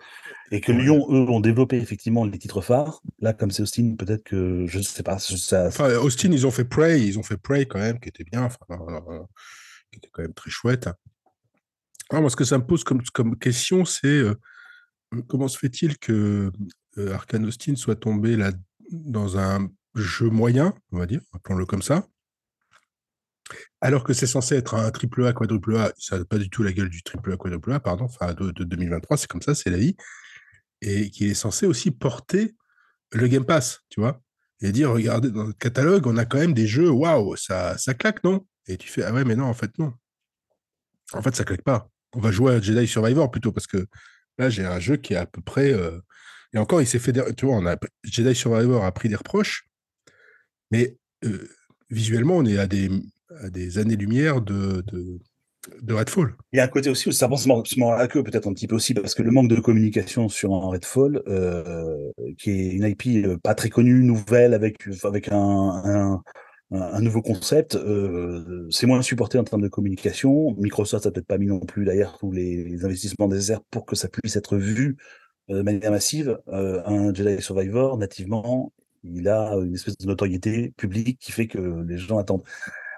[0.50, 0.72] et que.
[0.72, 3.02] Lyon, eux, ont développé effectivement les titres phares.
[3.20, 6.64] Là, comme c'est Austin, peut-être que je sais pas, ça Enfin, Austin, ils ont fait
[6.64, 9.20] Prey, ils ont fait Prey quand même, qui était bien, enfin, euh,
[9.90, 10.88] qui était quand même très chouette.
[12.12, 14.34] Moi, ce que ça me pose comme, comme question, c'est euh,
[15.26, 16.52] comment se fait-il que
[16.98, 18.52] euh, Arkane Austin soit tombé là
[18.90, 22.06] dans un jeu moyen, on va dire, appelons-le comme ça,
[23.80, 26.62] alors que c'est censé être un triple A, quadruple A, ça n'a pas du tout
[26.62, 29.54] la gueule du triple A, quadruple A, pardon, enfin de, de 2023, c'est comme ça,
[29.54, 29.96] c'est la vie,
[30.82, 32.54] et qui est censé aussi porter
[33.12, 34.20] le Game Pass, tu vois,
[34.60, 37.94] et dire, regardez, dans notre catalogue, on a quand même des jeux, waouh, ça, ça
[37.94, 38.46] claque, non?
[38.66, 39.92] Et tu fais, ah ouais, mais non, en fait, non.
[41.12, 41.88] En fait, ça claque pas.
[42.14, 43.86] On va jouer à Jedi Survivor plutôt, parce que
[44.38, 45.72] là, j'ai un jeu qui est à peu près...
[45.72, 46.00] euh,
[46.54, 47.12] Et encore, il s'est fait...
[47.12, 47.76] des- Tu vois, a...
[48.04, 49.68] Jedi Survivor a pris des reproches,
[50.70, 51.48] mais euh,
[51.90, 52.90] visuellement, on est à des,
[53.42, 54.84] à des années-lumière de,
[55.88, 56.34] Redfall.
[56.52, 58.52] Il y a un côté aussi où ça pense se mord la queue, peut-être un
[58.52, 62.72] petit peu aussi, parce que le manque de communication sur un Redfall, euh, qui est
[62.72, 66.22] une IP euh, pas très connue, nouvelle, avec, avec un,
[66.70, 70.54] un, nouveau concept, euh, c'est moins supporté en termes de communication.
[70.58, 73.96] Microsoft n'a peut-être pas mis non plus derrière tous les, les investissements nécessaires pour que
[73.96, 74.96] ça puisse être vu
[75.48, 76.38] de manière massive.
[76.46, 78.72] Un Jedi Survivor, nativement,
[79.02, 82.44] il a une espèce de notoriété publique qui fait que les gens attendent.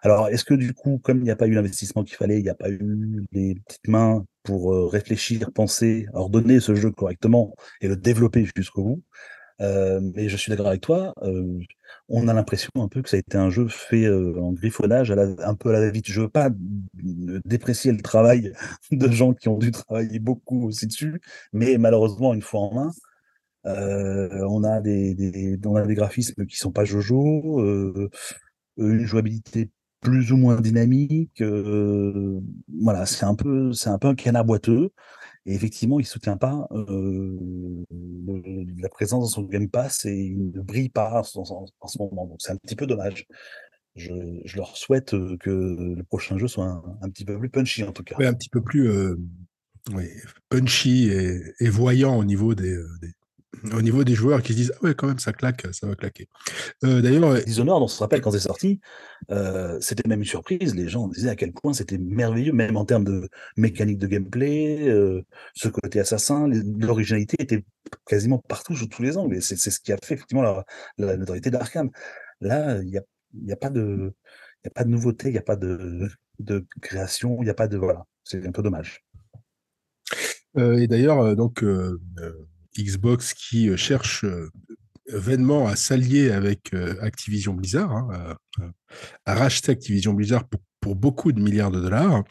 [0.02, 2.42] Alors, est-ce que du coup, comme il n'y a pas eu l'investissement qu'il fallait, il
[2.42, 7.88] n'y a pas eu les petites mains pour réfléchir, penser, ordonner ce jeu correctement et
[7.88, 9.02] le développer jusqu'au bout.
[9.60, 11.14] mais je suis d'accord avec toi,
[12.08, 15.54] on a l'impression un peu que ça a été un jeu fait en griffonnage, un
[15.54, 16.06] peu à la vite.
[16.08, 16.50] Je veux pas
[16.94, 18.52] déprécier le travail
[18.92, 21.20] de gens qui ont dû travailler beaucoup aussi dessus,
[21.52, 22.90] mais malheureusement, une fois en main,
[23.64, 27.60] on, a des, des, on a des graphismes qui sont pas jojo,
[28.76, 29.70] une jouabilité
[30.06, 31.42] plus ou moins dynamique.
[31.42, 34.90] voilà, c'est un peu, c'est un peu un canard boiteux.
[35.46, 40.60] Et effectivement, il ne soutient pas la présence dans son Game Pass et il ne
[40.60, 42.26] brille pas en, ce moment.
[42.26, 43.26] Donc c'est un petit peu dommage.
[43.96, 44.12] Je,
[44.56, 48.14] leur souhaite que le prochain jeu soit un, petit peu plus punchy en tout cas.
[48.18, 48.88] Oui, un petit peu plus
[50.48, 52.76] punchy et, voyant au niveau des,
[53.72, 55.94] au niveau des joueurs qui se disent ah ouais quand même ça claque ça va
[55.94, 56.28] claquer.
[56.84, 58.80] Euh, d'ailleurs euh, Dishonored on se rappelle quand c'est sorti
[59.30, 62.84] euh, c'était même une surprise les gens disaient à quel point c'était merveilleux même en
[62.84, 64.92] termes de mécanique de gameplay
[65.54, 67.64] ce côté assassin l'originalité était
[68.06, 70.64] quasiment partout sur tous les angles et c'est ce qui a fait effectivement la,
[70.98, 71.90] la notoriété d'Arkham.
[72.40, 73.02] Là il n'y a,
[73.44, 74.12] y a pas de
[74.64, 76.08] il a pas de nouveauté il n'y a pas de,
[76.40, 79.04] de création il n'y a pas de voilà c'est un peu dommage.
[80.58, 81.64] Et d'ailleurs donc
[82.84, 84.50] Xbox qui euh, cherche euh,
[85.08, 88.36] vainement à s'allier avec euh, Activision Blizzard, hein,
[89.24, 90.60] à, racheter Activision Blizzard pour,
[90.94, 92.22] beaucoup de milliards de dollars.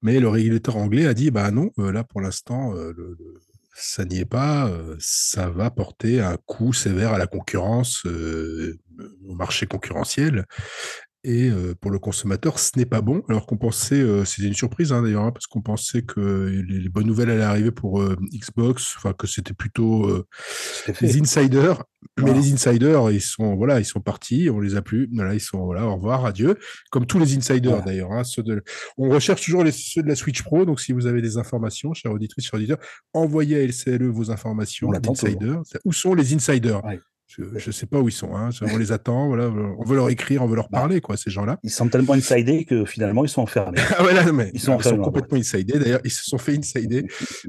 [0.00, 2.72] Mais le régulateur anglais a dit bah non, là pour l'instant,
[3.74, 4.70] ça n'y est pas.
[5.00, 10.46] ça va porter un coup sévère à la concurrence, au marché concurrentiel.
[11.22, 11.50] Et
[11.80, 13.22] pour le consommateur, ce n'est pas bon.
[13.28, 17.06] Alors qu'on pensait, c'était une surprise hein, d'ailleurs, hein, parce qu'on pensait que les, bonnes
[17.06, 18.02] nouvelles allaient arriver pour
[18.32, 20.24] Xbox, enfin que c'était plutôt
[21.00, 21.82] les insiders.
[22.18, 25.08] Mais les insiders, ils sont voilà, ils sont partis, on les a plus.
[25.12, 26.58] Voilà, ils sont voilà, au revoir, adieu.
[26.90, 28.12] Comme tous les insiders d'ailleurs.
[28.12, 28.22] Hein,
[28.96, 30.64] On recherche toujours les, ceux de la Switch Pro.
[30.64, 32.78] Donc si vous avez des informations, chers auditrices, chers auditeurs,
[33.12, 34.90] envoyez à LCLE vos informations.
[34.92, 35.62] Insiders.
[35.84, 36.82] Où sont les insiders?
[37.36, 38.34] Je ne sais pas où ils sont.
[38.34, 38.50] Hein.
[38.62, 39.28] On les attend.
[39.28, 39.48] Voilà.
[39.48, 41.58] On veut leur écrire, on veut leur bah, parler, quoi, ces gens-là.
[41.62, 43.78] Ils sont tellement insidés que finalement, ils sont enfermés.
[43.96, 45.78] ah ouais, mais ils sont, complètement insidés.
[45.78, 47.06] D'ailleurs, ils se sont fait insider.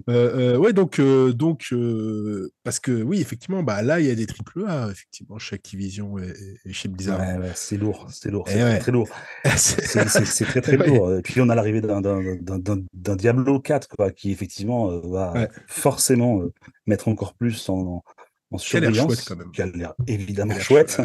[0.10, 4.12] euh, euh, ouais, donc, euh, donc euh, parce que oui, effectivement, bah, là, il y
[4.12, 7.20] a des triple A, effectivement, chez Activision et, chez Blizzard.
[7.20, 8.08] Ouais, c'est lourd.
[8.12, 8.46] C'est lourd.
[8.50, 9.10] Eh c'est très lourd.
[9.56, 11.16] c'est très, très lourd.
[11.16, 16.42] Et puis, on a l'arrivée d'un Diablo 4, quoi, qui, effectivement, va forcément
[16.86, 18.04] mettre encore plus en
[18.52, 19.52] en surveillance, quand même.
[19.52, 21.02] qui a l'air évidemment chouette.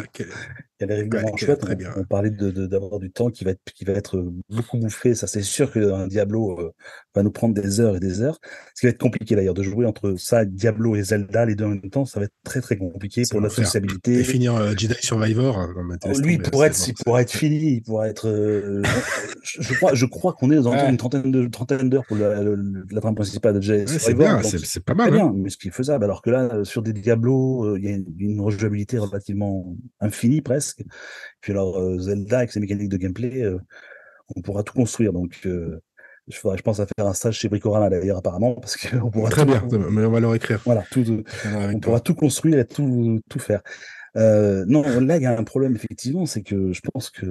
[0.77, 1.59] Qui a l'air évidemment chouette.
[1.59, 1.93] Très on, bien.
[1.97, 5.15] on, parlait d'avoir du temps qui va être, qui va être beaucoup bouffé.
[5.15, 6.71] Ça, c'est sûr qu'un Diablo euh,
[7.15, 8.39] va nous prendre des heures et des heures.
[8.75, 11.65] Ce qui va être compliqué d'ailleurs de jouer entre ça, Diablo et Zelda, les deux
[11.65, 14.19] en même temps, ça va être très très compliqué pour notre sociabilité.
[14.19, 15.57] Et finir euh, Jedi Survivor.
[15.57, 15.73] Hein,
[16.05, 18.27] oh, lui, il pourrait, être, il pourrait être fini, il pourrait être.
[18.27, 18.83] Euh,
[19.43, 23.01] je, crois, je crois qu'on est dans une trentaine de trentaine d'heures pour la, la,
[23.01, 24.41] trame principale de Jedi Survivor.
[24.43, 25.11] C'est pas mal.
[25.11, 25.33] Bien, hein.
[25.35, 26.03] mais ce qui est faisable.
[26.03, 30.66] Alors que là, sur des Diablo, il y a une rejouabilité relativement infinie presque.
[31.41, 33.43] Puis alors Zelda avec ses mécaniques de gameplay,
[34.35, 35.13] on pourra tout construire.
[35.13, 39.09] Donc je, faudrait, je pense à faire un stage chez Bricorama d'ailleurs apparemment parce qu'on
[39.11, 40.61] pourra très bien mais on va leur écrire.
[40.65, 43.61] Voilà tout, on pourra tout construire et tout tout faire.
[44.15, 47.25] Non là il y a un problème effectivement c'est que je pense que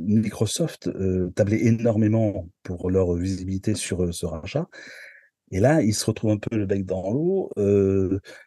[0.00, 0.90] Microsoft
[1.34, 4.66] tablait énormément pour leur visibilité sur ce rachat.
[5.52, 7.50] Et là ils se retrouvent un peu le bec dans l'eau.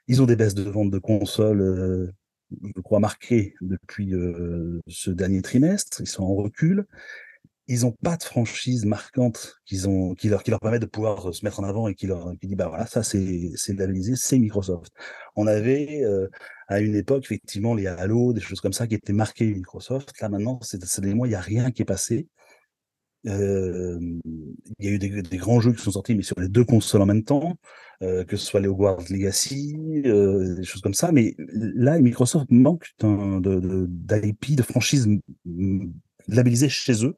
[0.08, 2.12] Ils ont des baisses de vente de consoles
[2.52, 4.14] je crois, marquées depuis
[4.88, 6.02] ce dernier trimestre.
[6.02, 6.86] Ils sont en recul.
[7.72, 11.64] Ils n'ont pas de franchise marquante qui leur, qui permet de pouvoir se mettre en
[11.64, 14.92] avant et qui leur dit bah voilà ça c'est c'est labellisé c'est Microsoft.
[15.36, 16.04] On avait
[16.68, 20.20] à une époque effectivement les Halo des choses comme ça qui étaient marquées Microsoft.
[20.20, 22.28] Là maintenant c'est des mois il y a rien qui est passé.
[23.26, 24.20] il
[24.80, 27.06] y a eu des, grands jeux qui sont sortis mais sur les deux consoles en
[27.06, 27.56] même temps.
[28.02, 29.76] Euh, que ce soit les Hogwarts Legacy,
[30.06, 31.12] euh, des choses comme ça.
[31.12, 35.06] Mais là, Microsoft manque d'IP, de, franchise
[36.30, 37.18] labellisée chez eux.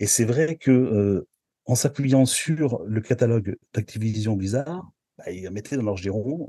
[0.00, 1.26] Et c'est vrai que euh,
[1.64, 6.48] en s'appuyant sur le catalogue d'Activision Blizzard, bah, ils mettaient dans leur giron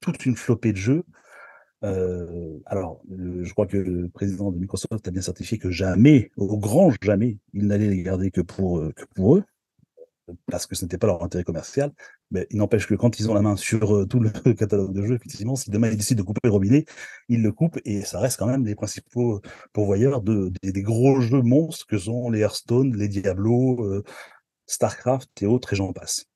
[0.00, 1.04] toute une flopée de jeux.
[1.82, 6.90] alors, je crois que le président de Microsoft a bien certifié que jamais, au grand
[7.00, 9.44] jamais, il n'allait les garder que pour, que pour eux
[10.50, 11.92] parce que ce n'était pas leur intérêt commercial,
[12.30, 15.02] mais il n'empêche que quand ils ont la main sur euh, tout le catalogue de
[15.04, 16.84] jeux, effectivement, si demain ils décident de couper le robinet,
[17.28, 19.40] ils le coupent et ça reste quand même les principaux
[19.72, 24.04] pourvoyeurs de, des, gros jeux monstres que sont les Hearthstone, les Diablo, euh,
[24.66, 26.31] StarCraft et autres, et j'en passe.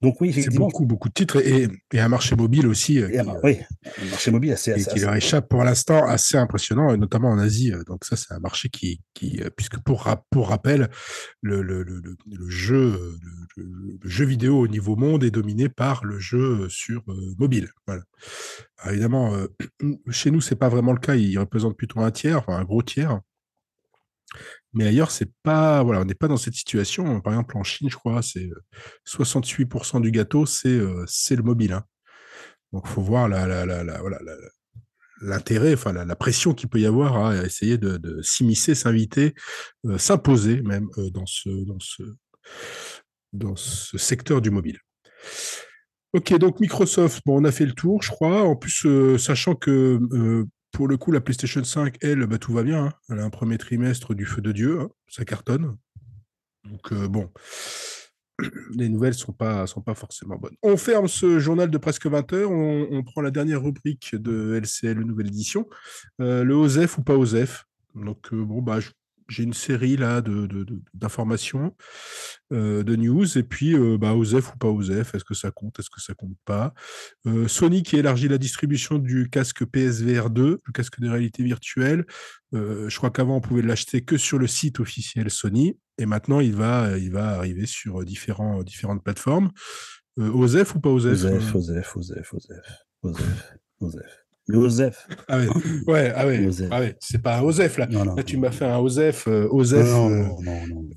[0.00, 3.02] Donc oui, c'est beaucoup, beaucoup de titres et, et, un marché mobile aussi.
[3.02, 3.58] Euh, oui,
[4.00, 7.72] un marché mobile assez, assez, qui leur échappe pour l'instant assez impressionnant, notamment en Asie.
[7.86, 10.88] Donc ça, c'est un marché qui, qui puisque pour, pour rappel,
[11.42, 13.18] le, le, le, le jeu,
[13.56, 17.02] le, jeu vidéo au niveau monde est dominé par le jeu sur
[17.36, 17.70] mobile.
[17.88, 18.02] Voilà.
[18.88, 19.36] évidemment,
[20.10, 21.16] chez nous, c'est pas vraiment le cas.
[21.16, 23.20] Il représente plutôt un tiers, enfin un gros tiers.
[24.74, 27.20] Mais ailleurs, c'est pas, voilà, on n'est pas dans cette situation.
[27.20, 28.50] Par exemple, en Chine, je crois, c'est
[29.06, 31.72] 68% du gâteau, c'est c'est le mobile.
[31.72, 31.84] Hein.
[32.72, 33.82] Donc, faut voir la, la, la,
[35.20, 35.74] l'intérêt,
[36.18, 39.34] pression qu'il peut y avoir à essayer de, s'immiscer, s'inviter,
[39.96, 42.02] s'imposer même dans ce dans ce
[43.32, 44.78] dans ce secteur du mobile.
[46.14, 48.42] Ok, donc Microsoft, bon, on a fait le tour, je crois.
[48.42, 48.86] En plus,
[49.18, 49.98] sachant que
[50.72, 52.86] pour le coup, la PlayStation 5, elle, bah, tout va bien.
[52.86, 52.92] Hein.
[53.08, 54.80] Elle a un premier trimestre du feu de Dieu.
[54.80, 54.90] Hein.
[55.08, 55.76] Ça cartonne.
[56.64, 57.30] Donc, euh, bon,
[58.76, 60.56] les nouvelles ne sont pas, sont pas forcément bonnes.
[60.62, 62.50] On ferme ce journal de presque 20 heures.
[62.50, 65.66] On, prend la dernière rubrique de LCL, nouvelle édition.
[66.20, 67.64] Euh, le OSEF ou pas OSEF.
[67.94, 68.90] Donc, euh, bon, bah, je
[69.28, 70.22] j'ai une série là
[70.94, 71.74] d'informations,
[72.50, 75.50] de, euh, de, news, et puis euh, bah, OSEF ou pas OSEF, est-ce que ça
[75.50, 76.72] compte, est-ce que ça compte pas?
[77.26, 82.04] Euh, Sony qui élargit la distribution du casque PSVR 2, le casque de réalité virtuelle.
[82.52, 86.56] je crois qu'avant on pouvait l'acheter que sur le site officiel Sony, et maintenant il
[86.56, 89.50] va, arriver sur différentes plateformes.
[90.16, 94.27] OSEF ou pas OSEF OSEF, OSEF, OSEF, OSEF, OSEF.
[94.48, 95.06] Joseph.
[95.28, 95.46] Ah ouais,
[95.86, 96.96] ouais, ah ouais, ah ouais.
[97.00, 97.86] c'est pas un Osef là.
[97.86, 99.86] là, tu m'as fait un Osef, euh, Osef.
[99.86, 100.88] Non, non, euh, non, non,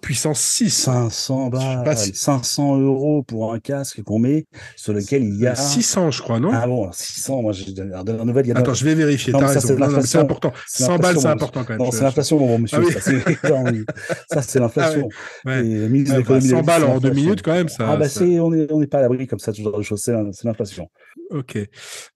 [0.00, 0.70] puissance 6.
[0.70, 5.54] 500 balles, 500 euros pour un casque qu'on met sur lequel il y a.
[5.54, 6.50] 600, je crois, non?
[6.52, 8.46] Ah bon, 600, moi j'ai la nouvelle.
[8.46, 9.32] Il y a Attends, je vais vérifier.
[9.32, 10.52] Non, ça, c'est important.
[10.66, 11.78] 100 balles, c'est important quand même.
[11.78, 12.78] Non, c'est l'inflation, mon monsieur.
[12.78, 13.00] Ah
[14.32, 15.08] ça, c'est l'inflation.
[15.44, 15.60] Ouais.
[15.62, 16.40] Ouais.
[16.40, 17.68] 100 balles en deux minutes, quand même.
[17.68, 20.02] Ça, ah, bah, c'est, on n'est pas à l'abri comme ça, genre de choses.
[20.02, 20.88] C'est l'inflation.
[21.30, 21.58] Ok.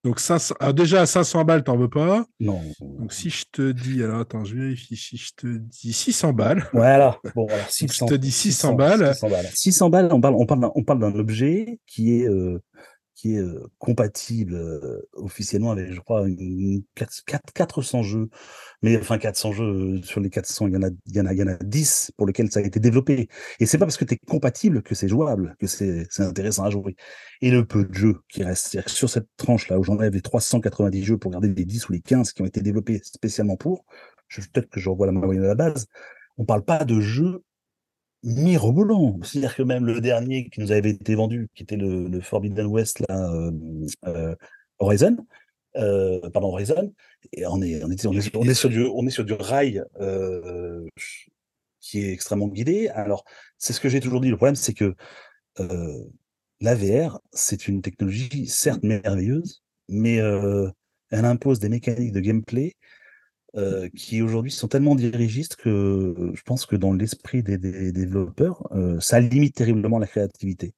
[0.05, 0.55] Donc, 500...
[0.61, 2.25] Alors, déjà, 500 balles, t'en veux pas?
[2.39, 2.61] Non.
[2.81, 4.03] Donc, si je te dis.
[4.03, 4.97] Alors, attends, je vérifie.
[4.97, 6.69] Si je te dis 600 balles.
[6.73, 7.19] Voilà.
[7.35, 9.15] Bon, alors, 600, je te dis 600, balles.
[9.15, 9.47] 600 balles.
[9.53, 12.63] 600 balles, on parle, on parle, on parle d'un objet qui est, euh,
[13.21, 13.45] qui est
[13.79, 14.59] compatible
[15.13, 18.31] officiellement avec, je crois, une, 4, 400 jeux.
[18.83, 21.33] Mais enfin, 400 jeux, sur les 400, il y en a, il y en a,
[21.35, 23.29] il y en a 10 pour lesquels ça a été développé.
[23.59, 26.71] Et c'est pas parce que tu es compatible que c'est jouable, que c'est intéressant à
[26.71, 26.97] jouer.
[27.43, 31.19] Et le peu de jeux qui restent, sur cette tranche-là, où j'enlève les 390 jeux
[31.19, 33.85] pour garder les 10 ou les 15 qui ont été développés spécialement pour,
[34.35, 35.89] peut-être que je revois la moyenne à la base,
[36.39, 37.45] on parle pas de jeux
[38.23, 39.19] mirobolant.
[39.23, 43.01] C'est-à-dire que même le dernier qui nous avait été vendu, qui était le, Forbidden West,
[43.09, 43.51] là, euh,
[44.07, 44.35] euh,
[44.79, 45.17] Horizon,
[45.77, 46.93] euh, pardon, Horizon,
[47.33, 48.21] et on est, on est, sur du,
[48.87, 49.83] on est sur du rail
[51.81, 52.89] qui est extrêmement guidé.
[52.89, 53.25] Alors,
[53.59, 54.31] c'est ce que j'ai toujours dit.
[54.31, 54.95] Le problème, c'est que
[55.59, 56.05] euh,
[56.61, 62.75] la VR, c'est une technologie certes merveilleuse, mais elle impose des mécaniques de gameplay
[63.57, 67.59] euh, qui aujourd'hui sont tellement dirigistes que euh, je pense que dans l'esprit des,
[67.91, 70.73] développeurs, euh, ça limite terriblement la créativité.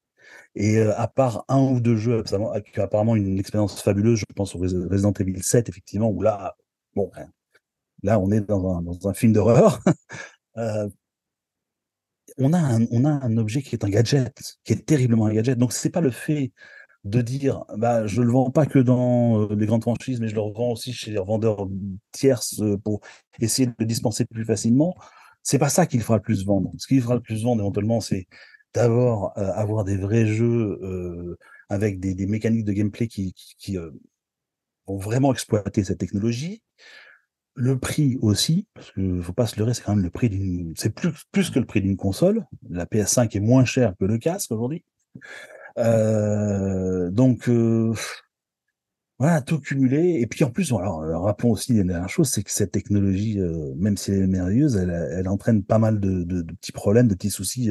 [0.54, 2.24] Et à part un ou deux jeux
[2.76, 6.56] apparemment une expérience fabuleuse, je pense au Resident Evil 7, effectivement, où là,
[6.94, 7.30] bon, ben,
[8.02, 9.80] là on est dans un, dans un film d'horreur.
[12.38, 15.34] on, a un, on a un objet qui est un gadget, qui est terriblement un
[15.34, 15.58] gadget.
[15.58, 16.52] Donc c'est pas le fait
[17.04, 20.34] de dire bah je le vends pas que dans euh, les grandes franchises mais je
[20.34, 21.68] le revends aussi chez les vendeurs
[22.12, 23.00] tierces euh, pour
[23.40, 24.94] essayer de le dispenser plus facilement
[25.42, 28.00] c'est pas ça qu'il fera le plus vendre ce qu'il fera le plus vendre éventuellement
[28.00, 28.26] c'est
[28.72, 31.36] d'abord euh, avoir des vrais jeux
[31.68, 33.34] avec des, mécaniques de gameplay qui,
[34.86, 36.62] vont vraiment exploiter cette technologie
[37.54, 40.72] le prix aussi, parce qu'il faut pas se leurrer, c'est quand même le prix d'une,
[40.76, 42.46] c'est plus, plus que le prix d'une console.
[42.70, 44.84] La PS5 est moins chère que le casque aujourd'hui.
[45.78, 47.92] Euh, donc, euh,
[49.18, 50.20] voilà, tout cumulé.
[50.20, 53.38] Et puis en plus, alors, euh, rappelons aussi la dernière chose, c'est que cette technologie,
[53.76, 57.08] même si elle est merveilleuse, elle, elle entraîne pas mal de, de, de, petits problèmes,
[57.08, 57.70] de petits soucis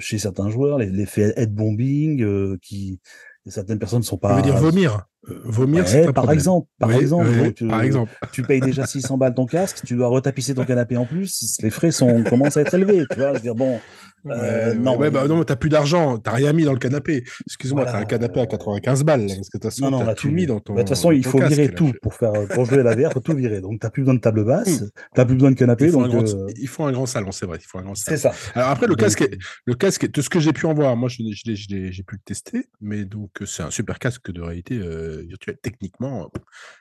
[0.00, 0.78] chez certains joueurs.
[0.78, 3.00] L'effet head bombing, qui
[3.46, 4.30] certaines personnes ne sont pas.
[4.30, 5.06] Ça veut dire vomir.
[5.26, 9.46] Vomir, c'est par exemple, par exemple, tu, par exemple, tu payes déjà 600 balles ton
[9.46, 13.04] casque, tu dois retapisser ton canapé en plus, les frais sont commencent à être élevés.
[13.10, 13.78] Tu vois, je veux dire bon,
[14.26, 17.24] euh, non, ouais, bah, non, t'as plus d'argent, t'as rien mis dans le canapé.
[17.46, 20.60] Excuse-moi, t'as un canapé à 95 balles, parce que t'as non, non, tout mis dans
[20.60, 20.74] ton.
[20.74, 23.20] Bah, de toute façon, il faut virer tout pour faire, pour jouer la VR, faut
[23.20, 23.60] tout virer.
[23.60, 25.86] Donc, t'as plus besoin de table basse, t'as plus besoin de canapé.
[25.86, 26.46] Il faut, donc, un, grand, euh...
[26.56, 27.58] il faut un grand salon, c'est vrai.
[27.60, 28.16] Il faut un grand salon.
[28.16, 28.32] C'est ça.
[28.54, 31.08] Alors après, le casque, est, le casque, de ce que j'ai pu en voir, moi,
[31.08, 35.58] je, j'ai pu le tester, mais donc c'est un super casque de réalité euh, virtuelle.
[35.62, 36.30] Techniquement,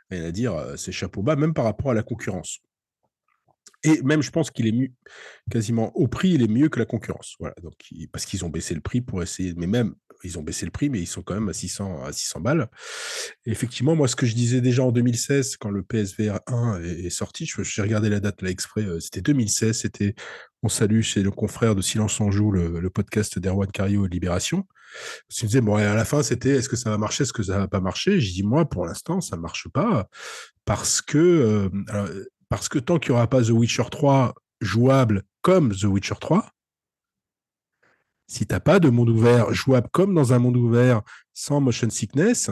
[0.09, 2.59] rien à dire, c'est chapeau bas, même par rapport à la concurrence.
[3.84, 4.91] Et même, je pense qu'il est
[5.49, 7.36] quasiment au prix, il est mieux que la concurrence.
[8.11, 9.53] Parce qu'ils ont baissé le prix pour essayer.
[9.57, 12.13] Mais même, ils ont baissé le prix, mais ils sont quand même à 600, à
[12.13, 12.69] 600 balles.
[13.45, 17.45] Effectivement, moi, ce que je disais déjà en 2016, quand le PSVR 1 est, sorti,
[17.45, 20.13] j'ai regardé la date là exprès, euh, c'était 2016, c'était,
[20.61, 24.67] on salue chez le confrère de Silence en Joue, le, podcast d'Erwan Cario et Libération.
[25.29, 27.43] Je me disais, bon, à la fin, c'était, est-ce que ça va marcher, est-ce que
[27.43, 28.19] ça va pas marcher?
[28.19, 30.07] J'ai dit, moi, pour l'instant, ça marche pas,
[30.65, 35.73] parce que, euh, parce que tant qu'il n'y aura pas The Witcher 3 jouable comme
[35.73, 36.49] The Witcher 3,
[38.27, 41.01] si tu n'as pas de monde ouvert jouable comme dans un monde ouvert
[41.33, 42.49] sans motion sickness,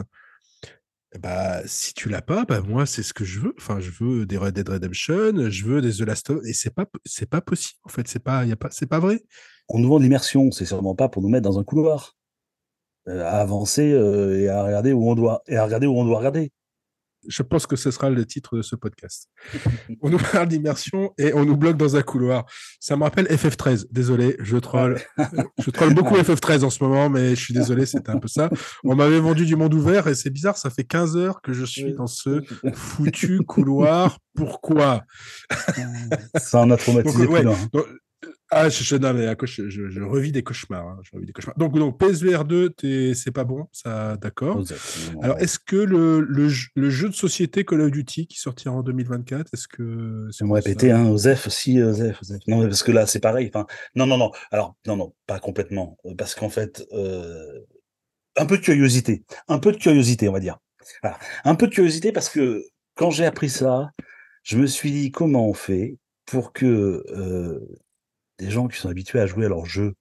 [1.18, 3.54] bah, si tu l'as pas, bah, moi, c'est ce que je veux.
[3.58, 6.52] Enfin, je veux des Red Dead Redemption, je veux des The Last of Us, et
[6.52, 6.86] c'est pas,
[7.30, 8.06] pas possible, en fait.
[8.06, 9.24] C'est pas, pas, c'est pas vrai.
[9.68, 12.16] On nous vend l'immersion, c'est sûrement pas pour nous mettre dans un couloir,
[13.06, 16.18] à avancer euh, et à regarder où on doit, et à regarder où on doit
[16.18, 16.52] regarder
[17.28, 19.28] je pense que ce sera le titre de ce podcast.
[20.02, 22.46] on nous parle d'immersion et on nous bloque dans un couloir.
[22.78, 23.86] Ça me rappelle FF13.
[23.90, 25.00] Désolé, je troll.
[25.58, 28.50] je troll beaucoup FF13 en ce moment, mais je suis désolé, c'était un peu ça.
[28.84, 31.64] On m'avait vendu du monde ouvert et c'est bizarre, ça fait 15 heures que je
[31.64, 32.42] suis dans ce
[32.74, 34.18] foutu couloir.
[34.34, 35.02] Pourquoi?
[36.36, 37.26] Ça en a traumatisé
[38.52, 40.86] ah, je, je, je, revis des cauchemars.
[40.86, 41.56] Hein, je revis des cauchemars.
[41.56, 42.74] Donc, donc PSVR 2,
[43.14, 44.62] c'est pas bon, ça, d'accord.
[45.22, 48.82] Alors, est-ce que le, le, le, jeu de société Call of Duty qui sortira en
[48.82, 50.28] 2024, est-ce que.
[50.32, 53.50] C'est me répéter, hein, Osef aussi, Osef, Non, parce que là, c'est pareil.
[53.54, 54.32] Enfin, non, non, non.
[54.50, 55.96] Alors, non, non, pas complètement.
[56.18, 57.60] Parce qu'en fait, euh,
[58.36, 59.24] un peu de curiosité.
[59.48, 60.58] Un peu de curiosité, on va dire.
[61.02, 61.18] Voilà.
[61.44, 63.90] Un peu de curiosité parce que quand j'ai appris ça,
[64.42, 67.78] je me suis dit comment on fait pour que euh,
[68.40, 69.94] des gens qui sont habitués à jouer à leur jeu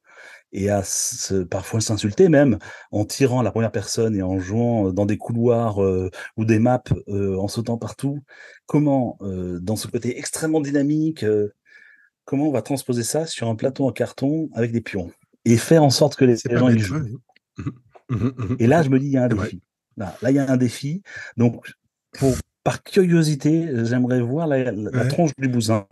[0.52, 2.58] et à se, parfois s'insulter même
[2.92, 5.78] en tirant la première personne et en jouant dans des couloirs
[6.38, 8.24] ou des maps en sautant partout.
[8.66, 11.24] Comment, dans ce côté extrêmement dynamique,
[12.26, 15.12] comment on va transposer ça sur un plateau en carton avec des pions
[15.46, 17.20] et faire en sorte que les, gens y jouent?
[17.58, 17.64] Mmh
[18.10, 19.62] mmh mmh et là, je me dis, il y a un défi.
[19.98, 21.04] Là, il y a un défi.
[21.38, 21.72] Donc,
[22.14, 25.88] pour, par curiosité, j'aimerais voir la, la, tronche du bousin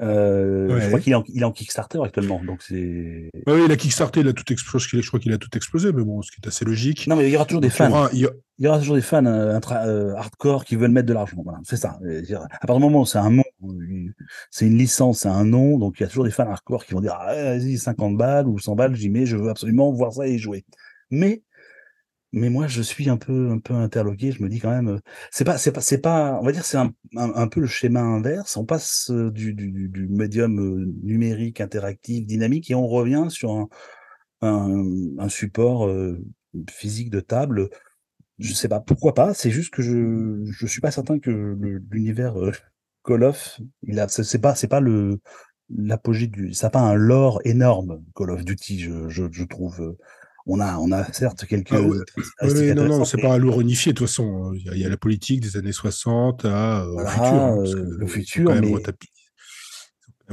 [0.00, 3.30] euh, je crois qu'il est, en, il est en Kickstarter actuellement, donc c'est.
[3.46, 5.02] oui, il a Kickstarter, il a tout explosé.
[5.02, 7.06] Je crois qu'il a tout explosé, mais bon, ce qui est assez logique.
[7.06, 8.08] Non, mais il y aura toujours des fans.
[8.12, 8.20] Il
[8.58, 8.78] y, aura...
[8.78, 11.36] toujours des fans euh, euh, hardcore qui veulent mettre de l'argent.
[11.44, 11.98] Voilà, c'est ça.
[12.60, 13.44] À partir du moment où c'est un nom,
[14.50, 16.94] c'est une licence, c'est un nom, donc il y a toujours des fans hardcore qui
[16.94, 20.12] vont dire ah, vas-y 50 balles ou 100 balles, j'y mets, je veux absolument voir
[20.12, 20.64] ça et jouer.
[21.10, 21.42] Mais
[22.32, 24.32] mais moi je suis un peu un peu interloqué.
[24.32, 26.78] Je me dis quand même c'est pas c'est pas c'est pas on va dire c'est
[26.78, 28.56] un, un, peu le schéma inverse.
[28.56, 33.68] On passe du, du, du médium numérique interactif dynamique et on revient sur un,
[34.42, 34.84] un,
[35.18, 35.90] un support
[36.70, 37.68] physique de table.
[38.38, 39.34] Je sais pas pourquoi pas.
[39.34, 41.56] C'est juste que je je suis pas certain que
[41.90, 42.34] l'univers
[43.04, 45.20] Call of il a c'est pas c'est pas le
[45.74, 49.96] l'apogée du ça n'a pas un lore énorme Call of Duty je, je, je trouve
[50.46, 51.72] on a, on a certes quelques.
[51.72, 54.52] Ah non, non, c'est pas à lourd unifié, de toute façon.
[54.54, 57.24] Il y, a, la politique des années 60 à, euh, au futur.
[57.24, 58.80] Hein, euh, le futur, quand même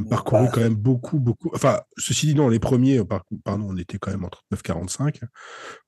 [0.07, 1.51] parcouru quand même beaucoup, beaucoup.
[1.53, 3.01] Enfin, ceci dit, non, les premiers,
[3.43, 5.21] pardon, on était quand même en 39-45.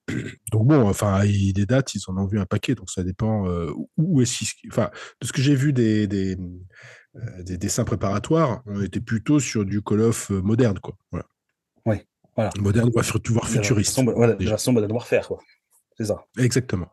[0.51, 3.71] Donc bon, enfin, des dates, ils en ont vu un paquet, donc ça dépend euh,
[3.97, 4.89] où est-ce Enfin,
[5.21, 6.35] de ce que j'ai vu des, des,
[7.39, 10.97] des, dessins préparatoires, on était plutôt sur du Call of moderne, quoi.
[11.11, 11.25] Voilà.
[12.41, 12.51] Voilà.
[12.59, 14.01] Moderne voire futuriste.
[14.03, 15.39] Voilà, la version Modern Warfare, quoi.
[15.97, 16.25] C'est ça.
[16.37, 16.87] Exactement.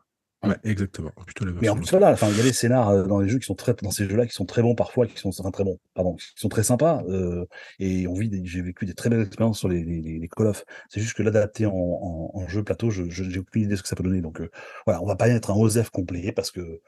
[0.45, 1.11] Ouais, exactement.
[1.27, 3.29] Plutôt la mais en plus, voilà, enfin, il y a des scénars euh, dans les
[3.29, 5.51] jeux qui sont très, dans ces jeux-là, qui sont très bons parfois, qui sont enfin,
[5.51, 7.03] très bons, pardon, qui sont très sympas.
[7.09, 7.45] Euh,
[7.81, 10.65] et on vit, j'ai vécu des très belles expériences sur les, les, les Call of.
[10.91, 13.83] C'est juste que l'adapter en, en, en, jeu plateau, je, j'ai aucune idée de ce
[13.83, 14.21] que ça peut donner.
[14.21, 14.49] Donc euh,
[14.87, 16.81] voilà, on va pas être un OSEF complet parce que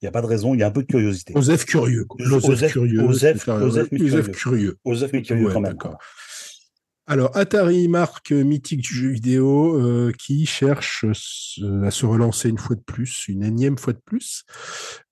[0.00, 1.34] il n'y a pas de raison, il y a un peu de curiosité.
[1.36, 2.06] OSEF curieux.
[2.10, 3.02] OSEF curieux.
[3.02, 3.44] OSEF,
[4.32, 4.78] curieux.
[4.84, 5.76] OSEF, curieux quand même.
[7.06, 12.76] Alors, Atari, marque mythique du jeu vidéo, euh, qui cherche à se relancer une fois
[12.76, 14.44] de plus, une énième fois de plus.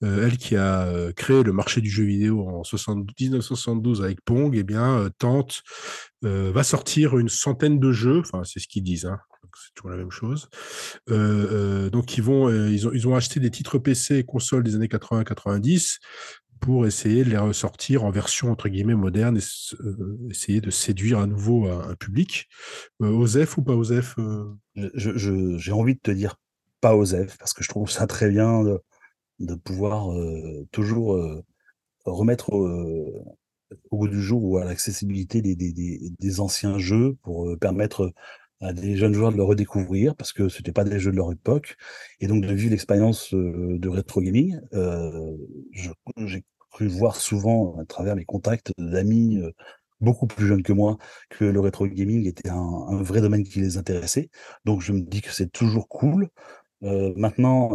[0.02, 4.56] Euh, elle qui a euh, créé le marché du jeu vidéo en 1972 avec Pong,
[4.56, 5.62] eh bien, tente,
[6.22, 9.18] va sortir une centaine de jeux, enfin, c'est ce qu'ils disent, hein,
[9.54, 10.48] c'est toujours la même chose.
[11.08, 12.28] donc, ils,
[13.06, 15.98] ont acheté des titres PC et consoles des années 80-90
[16.62, 21.18] pour essayer de les ressortir en version entre guillemets moderne et euh, essayer de séduire
[21.18, 22.48] à nouveau un, public.
[23.02, 24.54] Euh, Osef ou pas Osef euh?
[24.94, 26.36] J'ai envie de te dire
[26.80, 30.06] pas Osef parce que je trouve ça très bien de, pouvoir
[30.70, 31.20] toujours
[32.04, 38.12] remettre au bout du jour ou à l'accessibilité des, des, anciens jeux pour permettre
[38.60, 41.32] à des jeunes joueurs de le redécouvrir parce que c'était pas des jeux de leur
[41.32, 41.76] époque
[42.20, 44.60] et donc de vivre l'expérience de rétro gaming.
[46.16, 49.40] j'ai cru voir souvent à travers mes contacts d'amis
[50.00, 50.98] beaucoup plus jeunes que moi
[51.30, 54.30] que le rétro gaming était un, vrai domaine qui les intéressait.
[54.64, 56.28] Donc je me dis que c'est toujours cool.
[56.80, 57.70] maintenant,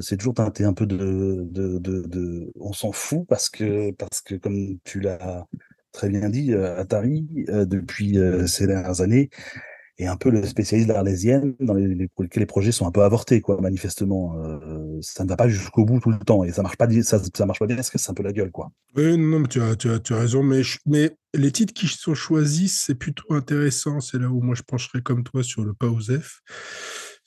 [0.00, 4.36] c'est toujours teinté un peu de, de, de, on s'en fout parce que parce que
[4.36, 5.46] comme tu l'as
[5.92, 9.30] très bien dit, Atari depuis ces dernières années
[9.98, 13.40] et un peu le spécialiste de l'arlésienne dans les, les, projets sont un peu avortés,
[13.40, 14.36] quoi, manifestement.
[14.42, 17.46] Euh, ça ne va pas jusqu'au bout tout le temps et ça marche pas, ça,
[17.46, 18.70] marche pas bien parce que c'est un peu la gueule, quoi.
[18.96, 21.86] Oui, non, mais tu as, tu as, tu as raison, mais, mais les titres qui
[21.86, 24.00] sont choisis, c'est plutôt intéressant.
[24.00, 26.40] C'est là où moi je pencherais comme toi sur le PAOSEF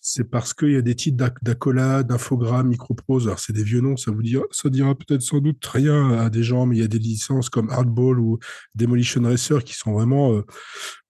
[0.10, 3.28] c'est parce qu'il y a des titres d'accolades, d'infogrammes, microprose.
[3.28, 6.66] Alors, c'est des vieux noms, ça vous dira, peut-être sans doute rien à des gens,
[6.66, 8.40] mais il y a des licences comme Hardball ou
[8.74, 10.32] Demolition Racer qui sont vraiment.
[10.32, 10.46] Euh,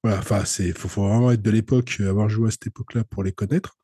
[0.03, 3.23] voilà, enfin, il faut, vraiment être de l'époque, euh, avoir joué à cette époque-là pour
[3.23, 3.75] les connaître.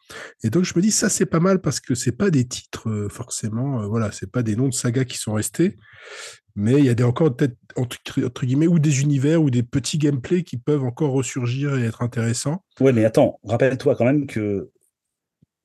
[0.44, 2.90] Et donc, je me dis, ça, c'est pas mal parce que c'est pas des titres,
[2.90, 5.78] euh, forcément, voilà, c'est pas des noms de sagas qui sont restés,
[6.56, 10.00] mais il y a des, encore peut-être, entre, guillemets, ou des univers ou des petits
[10.00, 12.64] gameplays qui peuvent encore ressurgir et être intéressants.
[12.80, 14.72] Ouais, mais attends, rappelle-toi quand même que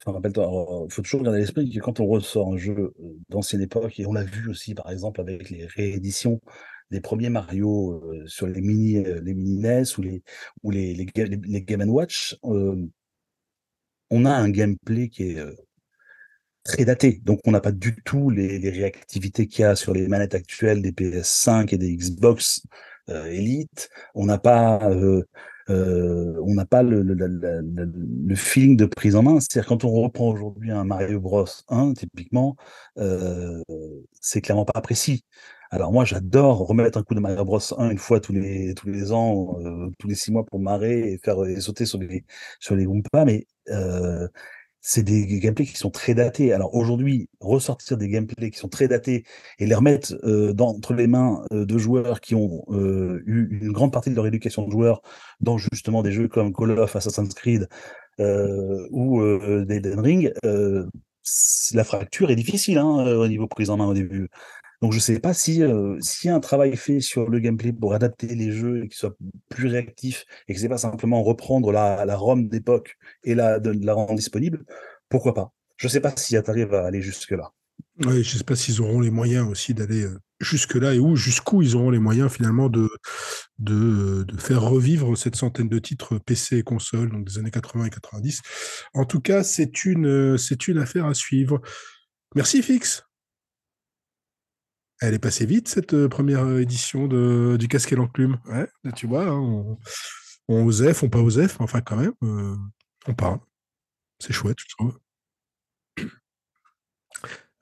[0.07, 3.61] Rappelle-toi, il faut toujours garder à l'esprit que quand on ressort un jeu euh, d'ancienne
[3.61, 6.41] époque, et on l'a vu aussi par exemple avec les rééditions
[6.91, 10.23] des premiers Mario euh, sur les mini, euh, les mini NES ou les,
[10.63, 15.45] ou les, les, les, Game Watch, on a un gameplay qui est
[16.65, 17.21] très daté.
[17.25, 20.35] Donc on n'a pas du tout les, les réactivités qu'il y a sur les manettes
[20.35, 22.63] actuelles des PS5 et des Xbox
[23.09, 23.91] Elite.
[24.15, 24.79] On n'a pas
[25.71, 27.93] euh, on n'a pas le, le, le,
[28.27, 29.41] le, feeling de prise en main.
[29.41, 32.57] C'est-à-dire quand on reprend aujourd'hui un Mario Bros 1, typiquement,
[32.99, 33.63] euh,
[34.21, 35.25] c'est clairement pas précis.
[35.71, 38.89] Alors moi, j'adore remettre un coup de Mario Bros 1 une fois tous les tous
[38.89, 42.25] les ans, euh, tous les six mois pour marrer et faire sauter sur les
[42.61, 44.27] sur les Goompas, mais euh,
[44.81, 46.53] c'est des gameplays qui sont très datés.
[46.53, 49.25] Alors aujourd'hui, ressortir des gameplays qui sont très datés
[49.59, 53.73] et les remettre euh, entre les mains euh, de joueurs qui ont euh, eu une
[53.73, 55.03] grande partie de leur éducation de joueurs
[55.41, 57.69] dans justement des jeux comme Call of, Assassin's Creed
[58.91, 59.23] ou
[59.65, 64.29] des Ring, la fracture est difficile hein, au niveau prise en main au début.
[64.81, 67.73] Donc je sais pas si euh, s'il y a un travail fait sur le gameplay
[67.73, 69.17] pour adapter les jeux et qu'ils soient
[69.49, 73.71] plus réactifs et que c'est pas simplement reprendre la, la ROM d'époque et la, de,
[73.71, 74.65] la rendre disponible,
[75.09, 75.53] pourquoi pas?
[75.77, 77.53] Je sais pas si Atari va aller jusque là.
[78.05, 81.17] Oui, je sais pas s'ils auront les moyens aussi d'aller euh, jusque là et où
[81.17, 82.89] jusqu'où ils auront les moyens finalement de,
[83.59, 87.91] de faire revivre cette centaine de titres PC et console donc des années 80 et
[87.91, 88.43] 90.
[88.95, 91.61] En tout cas, euh, c'est une affaire à suivre.
[92.37, 93.08] Merci Fix.
[95.01, 98.39] Elle est passée vite, cette euh, première euh, édition de, du casque et l'enclume.
[98.47, 99.79] Ouais, tu vois, hein, on,
[100.49, 102.57] on osef, on pas osef, mais enfin quand même, euh,
[103.07, 103.39] on parle.
[104.19, 104.99] C'est chouette, je trouve.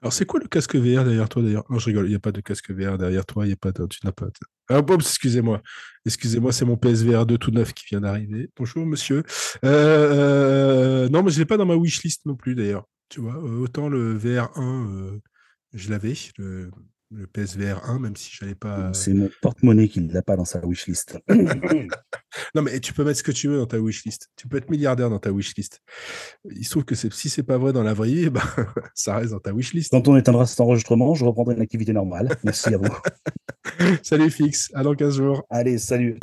[0.03, 1.65] Alors, c'est quoi le casque VR derrière toi d'ailleurs?
[1.69, 3.57] Non, je rigole, il n'y a pas de casque VR derrière toi, il n'y a
[3.57, 3.87] pas de.
[3.87, 4.29] Tu n'as pas.
[4.71, 5.61] Ah, excusez-moi.
[6.07, 8.51] Excusez-moi, c'est mon PSVR 2 tout neuf qui vient d'arriver.
[8.57, 9.25] Bonjour, monsieur.
[9.63, 12.85] non, mais je ne l'ai pas dans ma wishlist non plus d'ailleurs.
[13.09, 15.21] Tu vois, autant le VR1,
[15.75, 16.71] je l'avais, le,
[17.11, 18.93] le PSVR 1, même si j'allais pas.
[18.93, 21.19] C'est mon porte-monnaie qui ne l'a pas dans sa wishlist.
[22.55, 24.31] non, mais tu peux mettre ce que tu veux dans ta wishlist.
[24.37, 25.81] Tu peux être milliardaire dans ta wishlist.
[26.51, 28.43] Il se trouve que si c'est pas vrai dans la vraie vie, bah,
[28.95, 29.91] ça reste dans ta wishlist.
[29.91, 32.37] Quand on éteindra cet enregistrement, je reprendrai une activité normale.
[32.45, 32.97] Merci à vous.
[34.03, 35.47] salut Fix, à dans 15 jours.
[35.51, 36.19] Allez, salut.